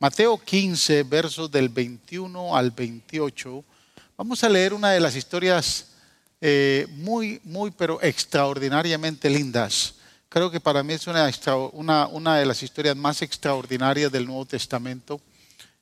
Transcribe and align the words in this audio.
Mateo 0.00 0.38
15, 0.38 1.02
versos 1.02 1.50
del 1.50 1.68
21 1.68 2.56
al 2.56 2.70
28, 2.70 3.64
vamos 4.16 4.44
a 4.44 4.48
leer 4.48 4.72
una 4.72 4.92
de 4.92 5.00
las 5.00 5.16
historias 5.16 5.88
eh, 6.40 6.86
muy, 6.90 7.40
muy, 7.42 7.72
pero 7.72 8.00
extraordinariamente 8.00 9.28
lindas. 9.28 9.96
Creo 10.28 10.52
que 10.52 10.60
para 10.60 10.84
mí 10.84 10.92
es 10.92 11.08
una, 11.08 12.06
una, 12.06 12.38
de 12.38 12.46
las 12.46 12.62
historias 12.62 12.94
más 12.94 13.22
extraordinarias 13.22 14.12
del 14.12 14.24
Nuevo 14.24 14.46
Testamento, 14.46 15.20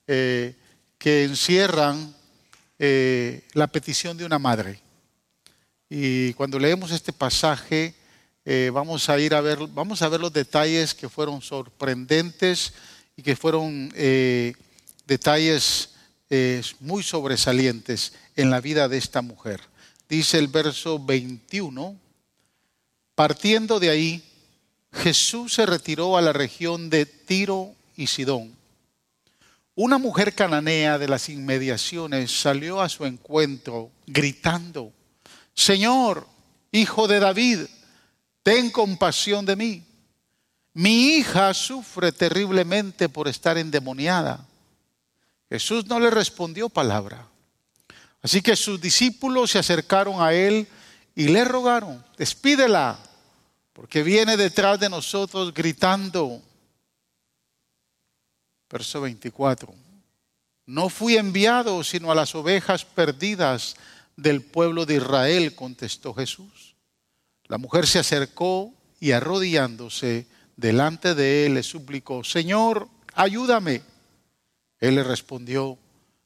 eh, 0.07 0.55
que 0.96 1.25
encierran 1.25 2.14
eh, 2.79 3.46
la 3.53 3.67
petición 3.67 4.17
de 4.17 4.25
una 4.25 4.39
madre. 4.39 4.80
Y 5.91 6.33
cuando 6.33 6.59
leemos 6.59 6.91
este 6.91 7.12
pasaje, 7.12 7.95
vamos 8.73 9.11
a 9.11 9.19
ir 9.19 9.35
a 9.35 9.41
ver, 9.41 9.59
vamos 9.75 10.01
a 10.03 10.09
ver 10.09 10.21
los 10.21 10.33
detalles 10.33 10.95
que 10.95 11.09
fueron 11.09 11.43
sorprendentes 11.43 12.73
y 13.17 13.23
que 13.23 13.37
fueron 13.37 13.89
detalles 15.07 15.90
muy 16.81 17.03
sobresalientes 17.03 18.13
en 18.36 18.50
la 18.50 18.61
vida 18.61 18.89
de 18.89 18.99
esta 18.99 19.23
mujer 19.23 19.61
dice 20.09 20.39
el 20.39 20.49
verso 20.49 20.99
21, 20.99 21.96
partiendo 23.14 23.81
de 23.81 23.90
ahí, 23.90 24.23
Jesús 24.93 25.54
se 25.54 25.67
retiró 25.67 26.17
a 26.17 26.23
la 26.23 26.32
región 26.32 26.90
de 26.90 27.07
Tiro 27.07 27.75
y 27.96 28.07
Sidón. 28.07 28.54
Una 29.75 29.98
mujer 29.98 30.35
cananea 30.35 30.98
de 30.98 31.09
las 31.09 31.29
inmediaciones 31.29 32.31
salió 32.31 32.81
a 32.81 32.89
su 32.89 33.05
encuentro 33.05 33.91
gritando, 34.06 34.92
Señor, 35.55 36.27
hijo 36.73 37.09
de 37.09 37.20
David, 37.20 37.61
ten 38.42 38.70
compasión 38.70 39.45
de 39.45 39.56
mí. 39.56 39.83
Mi 40.78 41.16
hija 41.16 41.55
sufre 41.55 42.12
terriblemente 42.12 43.08
por 43.08 43.28
estar 43.28 43.56
endemoniada. 43.56 44.47
Jesús 45.48 45.86
no 45.86 45.98
le 45.98 46.11
respondió 46.11 46.69
palabra. 46.69 47.27
Así 48.20 48.42
que 48.42 48.55
sus 48.56 48.78
discípulos 48.78 49.53
se 49.53 49.59
acercaron 49.59 50.20
a 50.20 50.34
él 50.34 50.69
y 51.14 51.28
le 51.28 51.47
rogaron, 51.47 52.05
despídela, 52.19 52.98
porque 53.73 54.03
viene 54.03 54.36
detrás 54.36 54.78
de 54.78 54.91
nosotros 54.91 55.55
gritando. 55.55 56.42
Verso 58.69 59.01
24. 59.01 59.75
No 60.67 60.91
fui 60.91 61.17
enviado 61.17 61.83
sino 61.84 62.12
a 62.12 62.14
las 62.14 62.34
ovejas 62.34 62.84
perdidas 62.84 63.77
del 64.14 64.42
pueblo 64.42 64.84
de 64.84 64.97
Israel, 64.97 65.55
contestó 65.55 66.12
Jesús. 66.12 66.77
La 67.47 67.56
mujer 67.56 67.86
se 67.86 67.98
acercó 67.98 68.75
y 69.01 69.12
arrodillándose 69.12 70.36
delante 70.57 71.15
de 71.15 71.47
él 71.47 71.55
le 71.55 71.62
suplicó, 71.62 72.25
Señor, 72.25 72.89
ayúdame. 73.15 73.83
Él 74.81 74.97
le 74.97 75.05
respondió, 75.05 75.79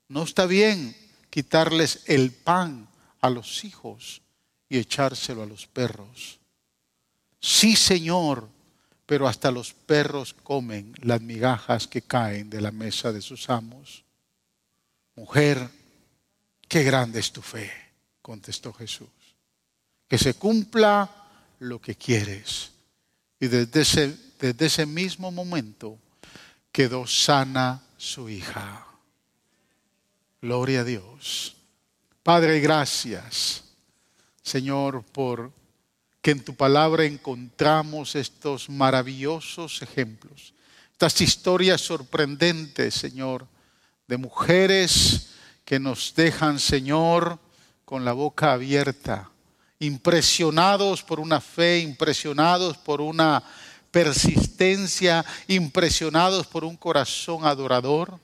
no 0.08 0.22
está 0.22 0.46
bien 0.46 0.96
quitarles 1.28 2.02
el 2.06 2.32
pan 2.32 2.88
a 3.20 3.30
los 3.30 3.64
hijos 3.64 4.22
y 4.68 4.78
echárselo 4.78 5.42
a 5.42 5.46
los 5.46 5.66
perros. 5.66 6.38
Sí, 7.40 7.76
Señor, 7.76 8.48
pero 9.06 9.26
hasta 9.26 9.50
los 9.50 9.72
perros 9.72 10.34
comen 10.34 10.94
las 11.00 11.20
migajas 11.20 11.88
que 11.88 12.02
caen 12.02 12.50
de 12.50 12.60
la 12.60 12.70
mesa 12.70 13.12
de 13.12 13.22
sus 13.22 13.50
amos. 13.50 14.04
Mujer, 15.16 15.68
qué 16.68 16.82
grande 16.82 17.20
es 17.20 17.32
tu 17.32 17.42
fe, 17.42 17.70
contestó 18.22 18.72
Jesús. 18.72 19.08
Que 20.06 20.18
se 20.18 20.34
cumpla 20.34 21.10
lo 21.60 21.80
que 21.80 21.94
quieres. 21.94 22.72
Y 23.40 23.48
desde 23.48 23.80
ese, 23.80 24.16
desde 24.38 24.66
ese 24.66 24.86
mismo 24.86 25.32
momento 25.32 25.98
quedó 26.70 27.06
sana 27.06 27.82
su 27.96 28.28
hija. 28.28 28.86
Gloria 30.42 30.80
a 30.80 30.84
Dios. 30.84 31.56
Padre, 32.22 32.60
gracias, 32.60 33.64
Señor, 34.42 35.02
por 35.04 35.52
que 36.22 36.32
en 36.32 36.44
tu 36.44 36.54
palabra 36.54 37.04
encontramos 37.04 38.14
estos 38.14 38.68
maravillosos 38.68 39.80
ejemplos, 39.82 40.52
estas 40.92 41.20
historias 41.20 41.80
sorprendentes, 41.80 42.94
Señor, 42.94 43.46
de 44.06 44.18
mujeres 44.18 45.30
que 45.64 45.78
nos 45.78 46.14
dejan, 46.14 46.58
Señor, 46.58 47.38
con 47.84 48.04
la 48.04 48.12
boca 48.12 48.52
abierta, 48.52 49.30
impresionados 49.80 51.02
por 51.02 51.18
una 51.18 51.40
fe, 51.40 51.80
impresionados 51.80 52.76
por 52.76 53.00
una 53.00 53.42
persistencia, 53.90 55.24
impresionados 55.48 56.46
por 56.46 56.64
un 56.64 56.76
corazón 56.76 57.44
adorador 57.44 58.20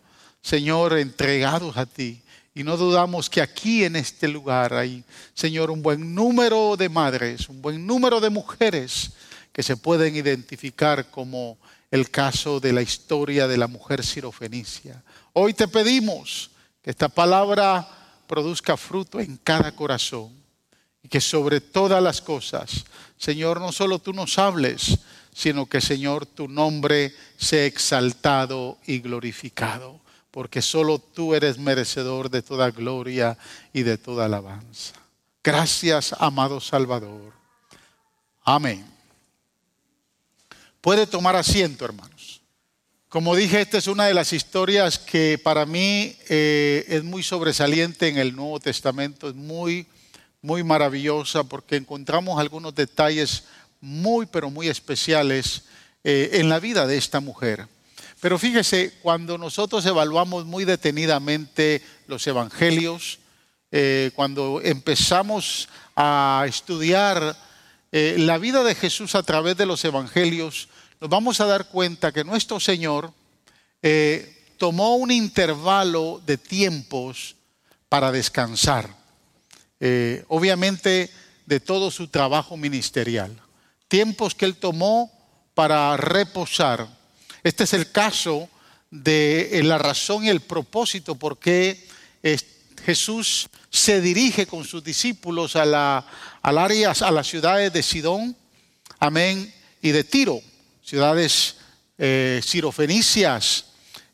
Señor, 0.47 0.97
entregados 0.97 1.77
a 1.77 1.87
ti. 1.87 2.23
Y 2.55 2.63
no 2.63 2.77
dudamos 2.77 3.29
que 3.29 3.41
aquí 3.41 3.83
en 3.83 3.97
este 3.97 4.29
lugar 4.29 4.75
hay, 4.75 5.03
Señor, 5.35 5.73
un 5.73 5.83
buen 5.83 6.15
número 6.15 6.77
de 6.77 6.89
madres, 6.89 7.49
un 7.49 7.61
buen 7.61 7.85
número 7.85 8.21
de 8.21 8.31
mujeres 8.31 9.11
que 9.53 9.65
se 9.65 9.77
pueden 9.77 10.15
identificar 10.15 11.11
como 11.11 11.59
el 11.91 12.11
caso 12.11 12.61
de 12.61 12.73
la 12.73 12.81
historia 12.81 13.49
de 13.49 13.57
la 13.57 13.67
mujer 13.67 14.05
sirofenicia. 14.05 15.03
Hoy 15.33 15.53
te 15.53 15.67
pedimos 15.67 16.53
que 16.81 16.91
esta 16.91 17.09
palabra 17.09 17.89
produzca 18.29 18.77
fruto 18.77 19.19
en 19.19 19.39
cada 19.39 19.75
corazón 19.75 20.31
y 21.07 21.09
que 21.09 21.21
sobre 21.21 21.61
todas 21.61 22.03
las 22.03 22.21
cosas, 22.21 22.85
Señor, 23.17 23.61
no 23.61 23.71
solo 23.71 24.01
tú 24.01 24.13
nos 24.13 24.41
hables, 24.41 24.99
sino 25.33 25.67
que, 25.67 25.81
Señor, 25.81 26.27
tu 26.27 26.49
nombre 26.49 27.15
sea 27.37 27.65
exaltado 27.65 28.79
y 28.89 28.99
glorificado 28.99 30.01
porque 30.33 30.63
solo 30.63 30.99
tú 30.99 31.33
eres 31.33 31.59
merecedor 31.59 32.29
de 32.29 32.43
toda 32.43 32.73
gloria 32.73 33.39
y 33.73 33.85
de 33.85 33.99
toda 33.99 34.25
alabanza. 34.25 34.95
Gracias, 35.45 36.13
amado 36.19 36.61
Salvador. 36.61 37.33
Amén. 38.43 38.85
Puede 40.81 41.07
tomar 41.07 41.37
asiento, 41.37 41.85
hermanos. 41.85 42.43
Como 43.09 43.37
dije, 43.37 43.61
esta 43.61 43.79
es 43.79 43.87
una 43.87 44.07
de 44.07 44.15
las 44.15 44.33
historias 44.33 44.99
que 44.99 45.39
para 45.41 45.67
mí 45.67 46.17
eh, 46.29 46.85
es 46.89 47.05
muy 47.05 47.23
sobresaliente 47.23 48.09
en 48.09 48.19
el 48.19 48.35
Nuevo 48.35 48.59
Testamento, 48.59 49.29
es 49.29 49.37
muy, 49.37 49.87
muy 50.47 50.63
maravillosa 50.63 51.43
porque 51.43 51.75
encontramos 51.75 52.39
algunos 52.39 52.73
detalles 52.73 53.43
muy, 53.81 54.27
pero 54.27 54.49
muy 54.49 54.69
especiales 54.69 55.65
eh, 56.05 56.31
en 56.35 56.49
la 56.49 56.61
vida 56.61 56.87
de 56.87 56.97
esta 56.97 57.19
mujer. 57.19 57.67
Pero 58.21 58.39
fíjese, 58.39 58.95
cuando 59.03 59.39
nosotros 59.39 59.85
evaluamos 59.85 60.47
muy 60.47 60.65
detenidamente 60.65 61.83
los 62.07 62.25
evangelios, 62.29 63.19
eh, 63.73 64.13
cuando 64.15 64.61
empezamos 64.63 65.69
a 65.97 66.45
estudiar 66.47 67.37
eh, 67.91 68.15
la 68.17 68.39
vida 68.39 68.63
de 68.63 68.77
Jesús 68.77 69.17
a 69.17 69.25
través 69.25 69.57
de 69.57 69.67
los 69.67 69.85
evangelios, 69.85 70.69
nos 71.01 71.11
vamos 71.11 71.41
a 71.41 71.47
dar 71.47 71.67
cuenta 71.67 72.13
que 72.13 72.23
nuestro 72.23 72.61
Señor 72.61 73.13
tomó 74.59 74.97
un 74.97 75.11
intervalo 75.11 76.21
de 76.27 76.39
tiempos 76.39 77.37
para 77.89 78.11
descansar, 78.11 79.06
obviamente 80.29 81.11
de 81.47 81.61
todo 81.61 81.91
su 81.91 82.09
trabajo 82.09 82.57
ministerial, 82.57 83.35
tiempos 83.89 84.35
que 84.35 84.45
él 84.45 84.57
tomó 84.57 85.13
para 85.55 85.97
reposar. 85.97 86.87
Este 87.43 87.65
es 87.65 87.73
el 87.73 87.91
caso 87.91 88.49
de 88.91 89.59
eh, 89.59 89.63
la 89.63 89.79
razón 89.79 90.25
y 90.25 90.29
el 90.29 90.41
propósito 90.41 91.15
por 91.15 91.39
qué 91.39 91.87
eh, 92.23 92.39
Jesús 92.85 93.49
se 93.71 94.01
dirige 94.01 94.47
con 94.47 94.65
sus 94.65 94.83
discípulos 94.83 95.57
a, 95.57 95.65
la, 95.65 96.07
al 96.43 96.59
área, 96.59 96.91
a 96.93 97.11
las 97.11 97.27
ciudades 97.27 97.73
de 97.73 97.83
Sidón, 97.83 98.37
amén, 98.99 99.53
y 99.81 99.91
de 99.93 100.05
Tiro, 100.05 100.41
ciudades 100.83 101.57
eh, 101.99 102.41
sirofenicias, 102.45 103.67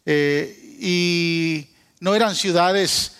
y 0.05 1.69
no 2.01 2.15
eran 2.15 2.34
ciudades 2.34 3.11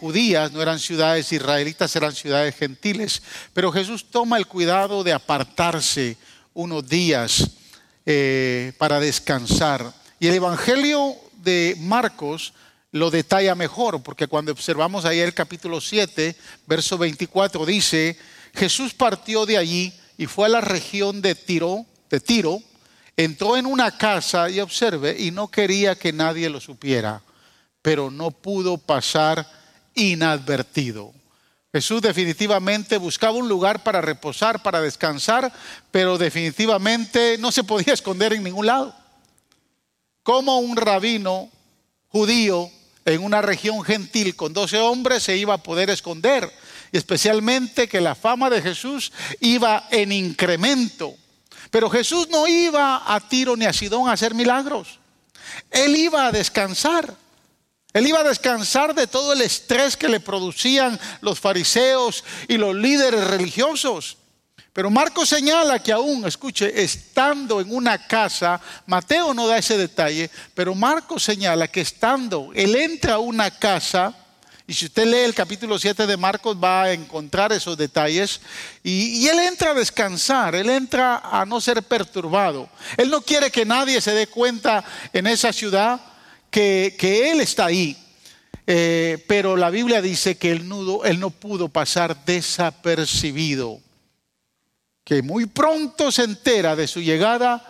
judías, 0.00 0.52
no 0.52 0.60
eran 0.60 0.78
ciudades 0.78 1.32
israelitas, 1.32 1.94
eran 1.94 2.14
ciudades 2.14 2.54
gentiles, 2.56 3.22
pero 3.52 3.70
Jesús 3.70 4.06
toma 4.10 4.38
el 4.38 4.46
cuidado 4.46 5.04
de 5.04 5.12
apartarse 5.12 6.16
unos 6.52 6.88
días 6.88 7.50
eh, 8.06 8.72
para 8.78 8.98
descansar. 8.98 9.92
Y 10.18 10.28
el 10.28 10.34
Evangelio 10.34 11.14
de 11.42 11.76
Marcos 11.80 12.54
lo 12.92 13.10
detalla 13.10 13.54
mejor, 13.54 14.02
porque 14.02 14.26
cuando 14.26 14.52
observamos 14.52 15.04
ahí 15.04 15.18
el 15.18 15.34
capítulo 15.34 15.80
7, 15.80 16.34
verso 16.66 16.96
24, 16.98 17.66
dice, 17.66 18.16
Jesús 18.54 18.94
partió 18.94 19.44
de 19.44 19.58
allí 19.58 19.92
y 20.16 20.26
fue 20.26 20.46
a 20.46 20.50
la 20.50 20.60
región 20.60 21.20
de 21.20 21.34
Tiro, 21.34 21.84
de 22.08 22.20
Tiro, 22.20 22.62
entró 23.16 23.56
en 23.56 23.66
una 23.66 23.96
casa 23.98 24.48
y 24.48 24.60
observe, 24.60 25.16
y 25.18 25.30
no 25.30 25.48
quería 25.48 25.94
que 25.94 26.12
nadie 26.12 26.48
lo 26.48 26.60
supiera, 26.60 27.22
pero 27.86 28.10
no 28.10 28.32
pudo 28.32 28.78
pasar 28.78 29.48
inadvertido. 29.94 31.14
Jesús 31.72 32.02
definitivamente 32.02 32.98
buscaba 32.98 33.38
un 33.38 33.48
lugar 33.48 33.84
para 33.84 34.00
reposar, 34.00 34.60
para 34.60 34.80
descansar, 34.80 35.52
pero 35.92 36.18
definitivamente 36.18 37.38
no 37.38 37.52
se 37.52 37.62
podía 37.62 37.94
esconder 37.94 38.32
en 38.32 38.42
ningún 38.42 38.66
lado. 38.66 38.92
cómo 40.24 40.58
un 40.58 40.76
rabino 40.76 41.48
judío 42.08 42.68
en 43.04 43.22
una 43.22 43.40
región 43.40 43.84
gentil 43.84 44.34
con 44.34 44.52
12 44.52 44.80
hombres 44.80 45.22
se 45.22 45.36
iba 45.36 45.54
a 45.54 45.62
poder 45.62 45.88
esconder. 45.88 46.52
Especialmente 46.90 47.86
que 47.86 48.00
la 48.00 48.16
fama 48.16 48.50
de 48.50 48.62
Jesús 48.62 49.12
iba 49.38 49.86
en 49.92 50.10
incremento. 50.10 51.14
Pero 51.70 51.88
Jesús 51.88 52.28
no 52.30 52.48
iba 52.48 53.04
a 53.06 53.20
Tiro 53.28 53.56
ni 53.56 53.64
a 53.64 53.72
Sidón 53.72 54.08
a 54.08 54.14
hacer 54.14 54.34
milagros. 54.34 54.98
Él 55.70 55.94
iba 55.94 56.26
a 56.26 56.32
descansar. 56.32 57.25
Él 57.96 58.06
iba 58.06 58.20
a 58.20 58.24
descansar 58.24 58.94
de 58.94 59.06
todo 59.06 59.32
el 59.32 59.40
estrés 59.40 59.96
que 59.96 60.10
le 60.10 60.20
producían 60.20 61.00
los 61.22 61.40
fariseos 61.40 62.24
y 62.46 62.58
los 62.58 62.74
líderes 62.74 63.26
religiosos. 63.26 64.18
Pero 64.74 64.90
Marcos 64.90 65.30
señala 65.30 65.78
que 65.78 65.92
aún, 65.92 66.26
escuche, 66.26 66.82
estando 66.82 67.58
en 67.58 67.74
una 67.74 68.06
casa, 68.06 68.60
Mateo 68.84 69.32
no 69.32 69.46
da 69.46 69.56
ese 69.56 69.78
detalle, 69.78 70.30
pero 70.52 70.74
Marcos 70.74 71.22
señala 71.22 71.68
que 71.68 71.80
estando, 71.80 72.50
él 72.54 72.76
entra 72.76 73.14
a 73.14 73.18
una 73.18 73.50
casa, 73.50 74.14
y 74.66 74.74
si 74.74 74.84
usted 74.84 75.06
lee 75.06 75.20
el 75.20 75.34
capítulo 75.34 75.78
7 75.78 76.06
de 76.06 76.18
Marcos 76.18 76.54
va 76.62 76.82
a 76.82 76.92
encontrar 76.92 77.50
esos 77.54 77.78
detalles, 77.78 78.42
y, 78.82 79.26
él 79.26 79.38
entra 79.38 79.70
a 79.70 79.74
descansar, 79.74 80.54
él 80.54 80.68
entra 80.68 81.22
a 81.24 81.46
no 81.46 81.62
ser 81.62 81.82
perturbado. 81.82 82.68
Él 82.98 83.08
no 83.08 83.22
quiere 83.22 83.50
que 83.50 83.64
nadie 83.64 84.02
se 84.02 84.12
dé 84.12 84.26
cuenta 84.26 84.84
en 85.14 85.26
esa 85.28 85.50
ciudad 85.50 85.98
que, 86.50 87.30
él 87.30 87.40
está 87.40 87.66
ahí. 87.66 87.96
Eh, 88.66 89.24
pero 89.28 89.56
la 89.56 89.70
Biblia 89.70 90.02
dice 90.02 90.36
que 90.36 90.50
el 90.50 90.68
nudo, 90.68 91.04
él 91.04 91.20
no 91.20 91.30
pudo 91.30 91.68
pasar 91.68 92.24
desapercibido 92.24 93.80
que 95.06 95.22
muy 95.22 95.46
pronto 95.46 96.10
se 96.10 96.24
entera 96.24 96.74
de 96.74 96.88
su 96.88 97.00
llegada 97.00 97.64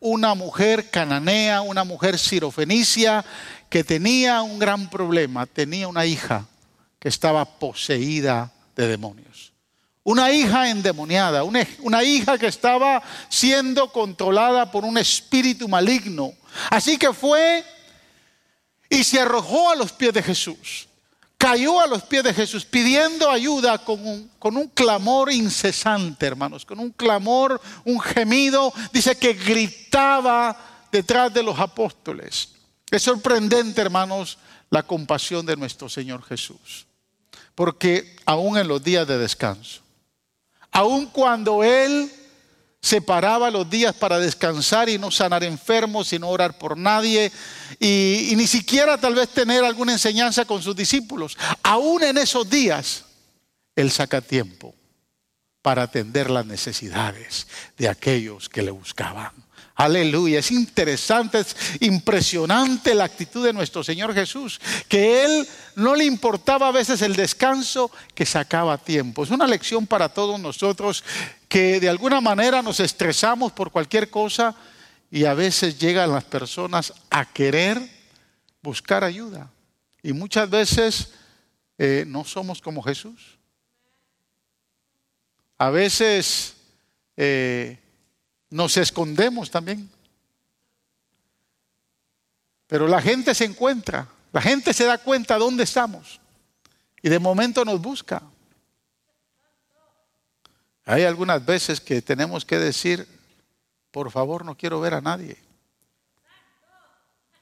una 0.00 0.34
mujer 0.34 0.88
cananea, 0.88 1.60
una 1.60 1.84
mujer 1.84 2.18
sirofenicia, 2.18 3.26
que 3.68 3.84
tenía 3.84 4.40
un 4.40 4.58
gran 4.58 4.88
problema, 4.88 5.44
tenía 5.44 5.86
una 5.86 6.06
hija 6.06 6.46
que 6.98 7.10
estaba 7.10 7.44
poseída 7.44 8.50
de 8.74 8.88
demonios. 8.88 9.52
Una 10.02 10.32
hija 10.32 10.70
endemoniada, 10.70 11.44
una, 11.44 11.66
una, 11.80 12.02
hija 12.02 12.38
que 12.38 12.46
estaba 12.46 13.02
siendo 13.28 13.92
controlada 13.92 14.70
por 14.70 14.86
un 14.86 14.96
espíritu 14.96 15.68
maligno. 15.68 16.32
Así 16.70 16.96
que 16.96 17.12
fue 17.12 17.62
y 18.88 19.04
se 19.04 19.20
arrojó 19.20 19.70
a 19.70 19.76
los 19.76 19.92
pies 19.92 20.12
de 20.12 20.22
Jesús 20.22 20.88
cayó 21.38 21.80
a 21.80 21.86
los 21.86 22.02
pies 22.02 22.24
de 22.24 22.34
Jesús 22.34 22.64
pidiendo 22.64 23.30
ayuda 23.30 23.78
con 23.78 24.04
un, 24.04 24.30
con 24.40 24.56
un, 24.56 24.66
clamor 24.68 25.32
incesante, 25.32 26.26
hermanos, 26.26 26.66
con 26.66 26.80
un 26.80 26.90
clamor, 26.90 27.60
un 27.84 28.00
gemido. 28.00 28.72
Dice 28.92 29.16
que 29.16 29.34
gritaba 29.34 30.86
detrás 30.90 31.32
de 31.32 31.44
los 31.44 31.58
apóstoles. 31.58 32.50
Es 32.90 33.02
sorprendente, 33.02 33.80
hermanos, 33.80 34.38
la 34.68 34.82
compasión 34.82 35.46
de 35.46 35.56
nuestro 35.56 35.88
Señor 35.88 36.24
Jesús. 36.24 36.86
Porque 37.54 38.16
aún 38.26 38.58
en 38.58 38.66
los 38.66 38.82
días 38.82 39.06
de 39.06 39.18
descanso, 39.18 39.80
aún 40.72 41.06
cuando 41.06 41.62
Él 41.62 42.10
separaba 42.80 43.50
los 43.50 43.68
días 43.68 43.94
para 43.94 44.18
descansar 44.18 44.88
y 44.88 44.98
no 44.98 45.10
sanar 45.10 45.42
enfermos 45.42 46.12
y 46.12 46.18
no 46.18 46.28
orar 46.28 46.58
por 46.58 46.76
nadie 46.76 47.32
y, 47.80 48.32
ni 48.36 48.46
siquiera 48.46 48.98
tal 48.98 49.14
vez 49.14 49.28
tener 49.30 49.64
alguna 49.64 49.92
enseñanza 49.92 50.44
con 50.44 50.62
sus 50.62 50.76
discípulos. 50.76 51.36
Aún 51.62 52.04
en 52.04 52.18
esos 52.18 52.48
días, 52.48 53.04
Él 53.74 53.90
saca 53.90 54.20
tiempo 54.20 54.74
para 55.62 55.82
atender 55.82 56.30
las 56.30 56.46
necesidades 56.46 57.48
de 57.76 57.88
aquellos 57.88 58.48
que 58.48 58.62
le 58.62 58.70
buscaban. 58.70 59.32
Aleluya, 59.78 60.40
es 60.40 60.50
interesante, 60.50 61.38
es 61.38 61.54
impresionante 61.78 62.96
la 62.96 63.04
actitud 63.04 63.44
de 63.44 63.52
nuestro 63.52 63.84
Señor 63.84 64.12
Jesús, 64.12 64.60
que 64.88 65.24
Él 65.24 65.46
no 65.76 65.94
le 65.94 66.04
importaba 66.04 66.66
a 66.66 66.72
veces 66.72 67.00
el 67.00 67.14
descanso, 67.14 67.88
que 68.12 68.26
sacaba 68.26 68.76
tiempo. 68.76 69.22
Es 69.22 69.30
una 69.30 69.46
lección 69.46 69.86
para 69.86 70.08
todos 70.08 70.40
nosotros 70.40 71.04
que 71.48 71.78
de 71.78 71.88
alguna 71.88 72.20
manera 72.20 72.60
nos 72.60 72.80
estresamos 72.80 73.52
por 73.52 73.70
cualquier 73.70 74.10
cosa 74.10 74.52
y 75.12 75.26
a 75.26 75.34
veces 75.34 75.78
llegan 75.78 76.10
las 76.10 76.24
personas 76.24 76.92
a 77.08 77.24
querer 77.24 77.80
buscar 78.60 79.04
ayuda. 79.04 79.48
Y 80.02 80.12
muchas 80.12 80.50
veces 80.50 81.12
eh, 81.78 82.02
no 82.04 82.24
somos 82.24 82.60
como 82.60 82.82
Jesús. 82.82 83.38
A 85.56 85.70
veces... 85.70 86.54
Eh, 87.16 87.78
nos 88.50 88.76
escondemos 88.76 89.50
también. 89.50 89.88
Pero 92.66 92.86
la 92.86 93.00
gente 93.00 93.34
se 93.34 93.44
encuentra, 93.44 94.08
la 94.32 94.42
gente 94.42 94.72
se 94.72 94.84
da 94.84 94.98
cuenta 94.98 95.38
dónde 95.38 95.64
estamos 95.64 96.20
y 97.02 97.08
de 97.08 97.18
momento 97.18 97.64
nos 97.64 97.80
busca. 97.80 98.22
Hay 100.84 101.04
algunas 101.04 101.44
veces 101.44 101.80
que 101.80 102.00
tenemos 102.02 102.44
que 102.44 102.58
decir, 102.58 103.06
por 103.90 104.10
favor, 104.10 104.44
no 104.44 104.56
quiero 104.56 104.80
ver 104.80 104.94
a 104.94 105.00
nadie. 105.00 105.36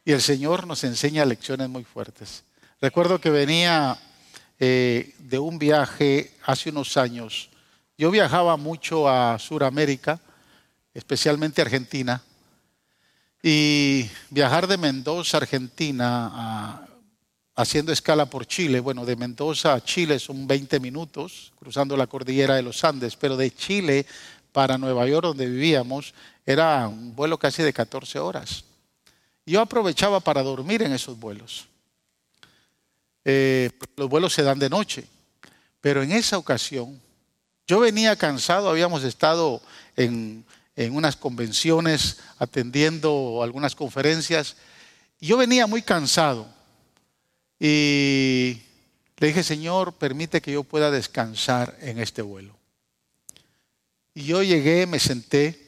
Y 0.05 0.13
el 0.13 0.23
Señor 0.23 0.67
nos 0.67 0.85
enseña 0.85 1.25
lecciones 1.25 1.69
muy 1.69 1.85
fuertes. 1.85 2.45
Recuerdo 2.81 3.21
que 3.21 3.31
venía 3.31 3.99
eh, 4.59 5.15
de 5.19 5.39
un 5.39 5.59
viaje 5.59 6.33
hace 6.45 6.71
unos 6.71 6.97
años. 6.97 7.51
Yo 7.99 8.11
viajaba 8.11 8.57
mucho 8.57 9.09
a 9.09 9.39
Sudamérica 9.39 10.21
especialmente 10.97 11.61
Argentina, 11.61 12.23
y 13.43 14.09
viajar 14.31 14.67
de 14.67 14.79
Mendoza, 14.79 15.37
Argentina, 15.37 16.89
haciendo 17.55 17.93
escala 17.93 18.25
por 18.25 18.47
Chile. 18.47 18.81
Bueno, 18.81 19.05
de 19.05 19.15
Mendoza 19.15 19.75
a 19.75 19.85
Chile 19.85 20.19
son 20.19 20.47
20 20.47 20.81
minutos, 20.81 21.53
cruzando 21.59 21.99
la 21.99 22.07
cordillera 22.07 22.57
de 22.57 22.63
los 22.63 22.83
Andes, 22.83 23.15
pero 23.15 23.37
de 23.37 23.55
Chile 23.55 24.07
para 24.53 24.79
Nueva 24.79 25.07
York, 25.07 25.27
donde 25.27 25.45
vivíamos, 25.45 26.15
era 26.47 26.89
un 26.89 27.15
vuelo 27.15 27.39
casi 27.39 27.63
de 27.63 27.75
14 27.75 28.19
horas. 28.19 28.65
Yo 29.45 29.61
aprovechaba 29.61 30.21
para 30.21 30.43
dormir 30.43 30.81
en 30.81 30.93
esos 30.93 31.19
vuelos. 31.19 31.67
Eh, 33.23 33.71
los 33.97 34.09
vuelos 34.09 34.33
se 34.33 34.43
dan 34.43 34.59
de 34.59 34.71
noche, 34.71 35.07
pero 35.83 36.03
en 36.03 36.13
esa 36.13 36.39
ocasión 36.39 36.99
yo 37.67 37.81
venía 37.81 38.17
cansado, 38.17 38.71
habíamos 38.71 39.05
estado 39.05 39.61
en 39.95 40.45
en 40.77 40.95
unas 40.95 41.17
convenciones, 41.17 42.19
atendiendo 42.39 43.41
algunas 43.43 43.75
conferencias. 43.75 44.57
Yo 45.21 45.39
venía 45.39 45.67
muy 45.67 45.81
cansado 45.81 46.47
y 47.59 48.61
le 49.17 49.27
dije, 49.29 49.43
Señor, 49.43 49.95
permite 49.95 50.43
que 50.43 50.53
yo 50.53 50.63
pueda 50.63 50.91
descansar 50.91 51.77
en 51.81 51.99
este 51.99 52.21
vuelo. 52.21 52.55
Y 54.15 54.25
yo 54.25 54.43
llegué, 54.43 54.87
me 54.87 55.01
senté 55.01 55.67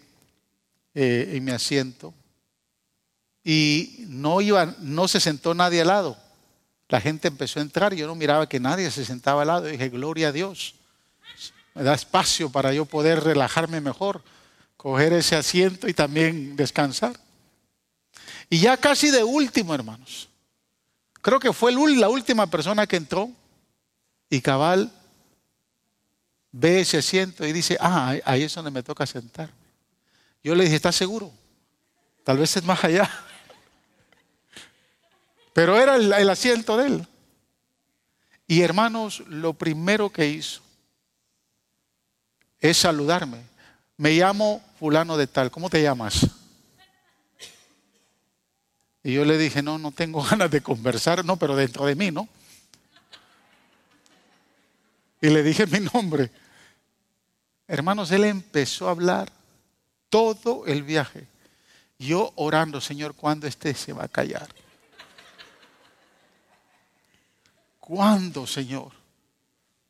eh, 0.94 1.32
en 1.34 1.44
mi 1.44 1.52
asiento 1.52 2.12
y 3.42 4.04
no, 4.08 4.42
iba, 4.42 4.74
no 4.80 5.08
se 5.08 5.20
sentó 5.20 5.54
nadie 5.54 5.80
al 5.80 5.86
lado. 5.86 6.18
La 6.88 7.00
gente 7.00 7.28
empezó 7.28 7.58
a 7.58 7.62
entrar 7.62 7.94
yo 7.94 8.06
no 8.06 8.14
miraba 8.14 8.48
que 8.48 8.60
nadie 8.60 8.90
se 8.90 9.06
sentaba 9.06 9.42
al 9.42 9.48
lado. 9.48 9.66
Dije, 9.66 9.88
gloria 9.88 10.28
a 10.28 10.32
Dios. 10.32 10.74
Me 11.74 11.82
da 11.82 11.94
espacio 11.94 12.50
para 12.50 12.74
yo 12.74 12.84
poder 12.84 13.24
relajarme 13.24 13.80
mejor 13.80 14.22
coger 14.78 15.12
ese 15.12 15.36
asiento 15.36 15.88
y 15.88 15.92
también 15.92 16.56
descansar. 16.56 17.18
Y 18.48 18.60
ya 18.60 18.78
casi 18.78 19.10
de 19.10 19.22
último, 19.22 19.74
hermanos. 19.74 20.30
Creo 21.20 21.40
que 21.40 21.52
fue 21.52 21.72
la 21.72 22.08
última 22.08 22.46
persona 22.46 22.86
que 22.86 22.96
entró 22.96 23.28
y 24.30 24.40
cabal 24.40 24.90
ve 26.52 26.80
ese 26.80 26.98
asiento 26.98 27.44
y 27.44 27.52
dice, 27.52 27.76
ah, 27.80 28.14
ahí 28.24 28.44
es 28.44 28.54
donde 28.54 28.70
me 28.70 28.84
toca 28.84 29.04
sentar. 29.04 29.50
Yo 30.42 30.54
le 30.54 30.64
dije, 30.64 30.76
¿estás 30.76 30.94
seguro? 30.94 31.32
Tal 32.24 32.38
vez 32.38 32.56
es 32.56 32.62
más 32.62 32.82
allá. 32.84 33.10
Pero 35.52 35.76
era 35.76 35.96
el, 35.96 36.12
el 36.12 36.30
asiento 36.30 36.76
de 36.76 36.86
él. 36.86 37.08
Y 38.46 38.62
hermanos, 38.62 39.24
lo 39.26 39.54
primero 39.54 40.10
que 40.10 40.28
hizo 40.28 40.62
es 42.60 42.76
saludarme 42.76 43.47
me 43.98 44.12
llamo 44.12 44.62
fulano 44.78 45.16
de 45.16 45.26
tal, 45.26 45.50
¿cómo 45.50 45.68
te 45.68 45.82
llamas? 45.82 46.26
Y 49.02 49.12
yo 49.12 49.24
le 49.24 49.36
dije, 49.36 49.60
no, 49.60 49.78
no 49.78 49.90
tengo 49.90 50.22
ganas 50.30 50.50
de 50.50 50.62
conversar, 50.62 51.24
no, 51.24 51.36
pero 51.36 51.54
dentro 51.54 51.84
de 51.84 51.94
mí, 51.94 52.10
¿no? 52.10 52.28
Y 55.20 55.28
le 55.28 55.42
dije 55.42 55.66
mi 55.66 55.80
nombre. 55.80 56.30
Hermanos, 57.66 58.10
él 58.12 58.24
empezó 58.24 58.88
a 58.88 58.92
hablar 58.92 59.30
todo 60.08 60.64
el 60.66 60.84
viaje. 60.84 61.26
Yo 61.98 62.32
orando, 62.36 62.80
Señor, 62.80 63.14
¿cuándo 63.14 63.48
este 63.48 63.74
se 63.74 63.92
va 63.92 64.04
a 64.04 64.08
callar? 64.08 64.48
¿Cuándo, 67.80 68.46
Señor? 68.46 68.92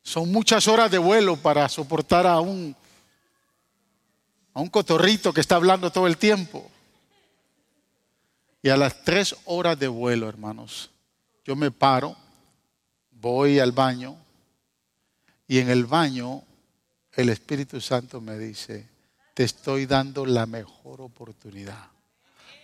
Son 0.01 0.31
muchas 0.31 0.67
horas 0.67 0.89
de 0.89 0.97
vuelo 0.97 1.37
para 1.37 1.69
soportar 1.69 2.25
a 2.25 2.39
un 2.39 2.75
un 4.59 4.69
cotorrito 4.69 5.33
que 5.33 5.41
está 5.41 5.55
hablando 5.55 5.91
todo 5.91 6.07
el 6.07 6.17
tiempo. 6.17 6.69
Y 8.61 8.69
a 8.69 8.77
las 8.77 9.03
tres 9.03 9.35
horas 9.45 9.79
de 9.79 9.87
vuelo, 9.87 10.27
hermanos, 10.27 10.89
yo 11.45 11.55
me 11.55 11.71
paro, 11.71 12.15
voy 13.11 13.59
al 13.59 13.71
baño 13.71 14.17
y 15.47 15.59
en 15.59 15.69
el 15.69 15.85
baño 15.85 16.43
el 17.13 17.29
Espíritu 17.29 17.81
Santo 17.81 18.21
me 18.21 18.37
dice, 18.37 18.87
te 19.33 19.43
estoy 19.43 19.85
dando 19.85 20.25
la 20.25 20.45
mejor 20.45 21.01
oportunidad 21.01 21.87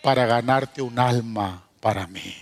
para 0.03 0.25
ganarte 0.25 0.81
un 0.81 0.99
alma 0.99 1.67
para 1.79 2.05
mí. 2.07 2.35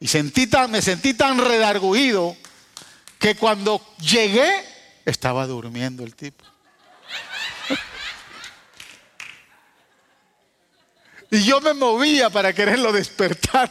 Y 0.00 0.06
sentí 0.06 0.46
tan, 0.46 0.70
me 0.70 0.80
sentí 0.80 1.14
tan 1.14 1.38
redarguido 1.38 2.36
que 3.18 3.36
cuando 3.36 3.80
llegué 3.98 4.50
estaba 5.04 5.46
durmiendo 5.46 6.04
el 6.04 6.16
tipo. 6.16 6.44
Y 11.32 11.44
yo 11.44 11.62
me 11.62 11.72
movía 11.72 12.28
para 12.28 12.52
quererlo 12.52 12.92
despertar, 12.92 13.70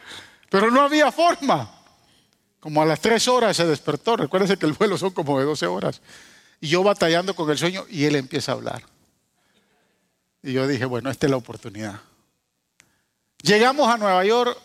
pero 0.48 0.70
no 0.70 0.80
había 0.80 1.12
forma. 1.12 1.70
Como 2.58 2.80
a 2.80 2.86
las 2.86 3.00
tres 3.00 3.28
horas 3.28 3.54
se 3.54 3.66
despertó, 3.66 4.16
recuérdense 4.16 4.56
que 4.56 4.64
el 4.64 4.72
vuelo 4.72 4.96
son 4.96 5.10
como 5.10 5.38
de 5.38 5.44
12 5.44 5.66
horas. 5.66 6.00
Y 6.58 6.68
yo 6.68 6.82
batallando 6.82 7.36
con 7.36 7.50
el 7.50 7.58
sueño 7.58 7.84
y 7.90 8.06
él 8.06 8.16
empieza 8.16 8.52
a 8.52 8.54
hablar. 8.54 8.82
Y 10.42 10.54
yo 10.54 10.66
dije, 10.66 10.86
bueno, 10.86 11.10
esta 11.10 11.26
es 11.26 11.30
la 11.30 11.36
oportunidad. 11.36 12.00
Llegamos 13.42 13.92
a 13.92 13.98
Nueva 13.98 14.24
York 14.24 14.58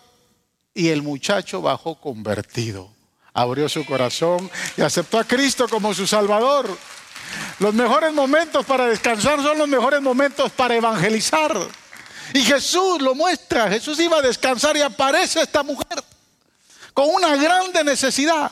y 0.74 0.88
el 0.88 1.02
muchacho 1.02 1.62
bajó 1.62 2.00
convertido. 2.00 2.90
Abrió 3.34 3.68
su 3.68 3.86
corazón 3.86 4.50
y 4.78 4.84
aceptó 4.84 5.20
a 5.20 5.26
Cristo 5.26 5.68
como 5.68 5.94
su 5.94 6.08
Salvador. 6.08 6.66
Los 7.60 7.74
mejores 7.74 8.14
momentos 8.14 8.66
para 8.66 8.88
descansar 8.88 9.44
son 9.44 9.58
los 9.58 9.68
mejores 9.68 10.02
momentos 10.02 10.50
para 10.54 10.78
evangelizar. 10.78 11.52
Y 12.34 12.42
Jesús 12.42 13.02
lo 13.02 13.16
muestra. 13.16 13.70
Jesús 13.70 14.00
iba 14.00 14.18
a 14.18 14.22
descansar 14.22 14.76
y 14.78 14.82
aparece 14.82 15.42
esta 15.42 15.64
mujer 15.64 16.04
con 16.94 17.10
una 17.14 17.36
grande 17.36 17.84
necesidad. 17.84 18.52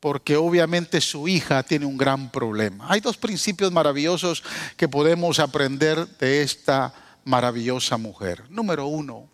Porque 0.00 0.36
obviamente 0.36 1.00
su 1.00 1.28
hija 1.28 1.62
tiene 1.62 1.86
un 1.86 1.96
gran 1.96 2.30
problema. 2.30 2.86
Hay 2.88 3.00
dos 3.00 3.16
principios 3.16 3.72
maravillosos 3.72 4.42
que 4.76 4.88
podemos 4.88 5.38
aprender 5.38 6.06
de 6.18 6.42
esta 6.42 6.94
maravillosa 7.24 7.96
mujer. 7.96 8.44
Número 8.48 8.86
uno, 8.86 9.28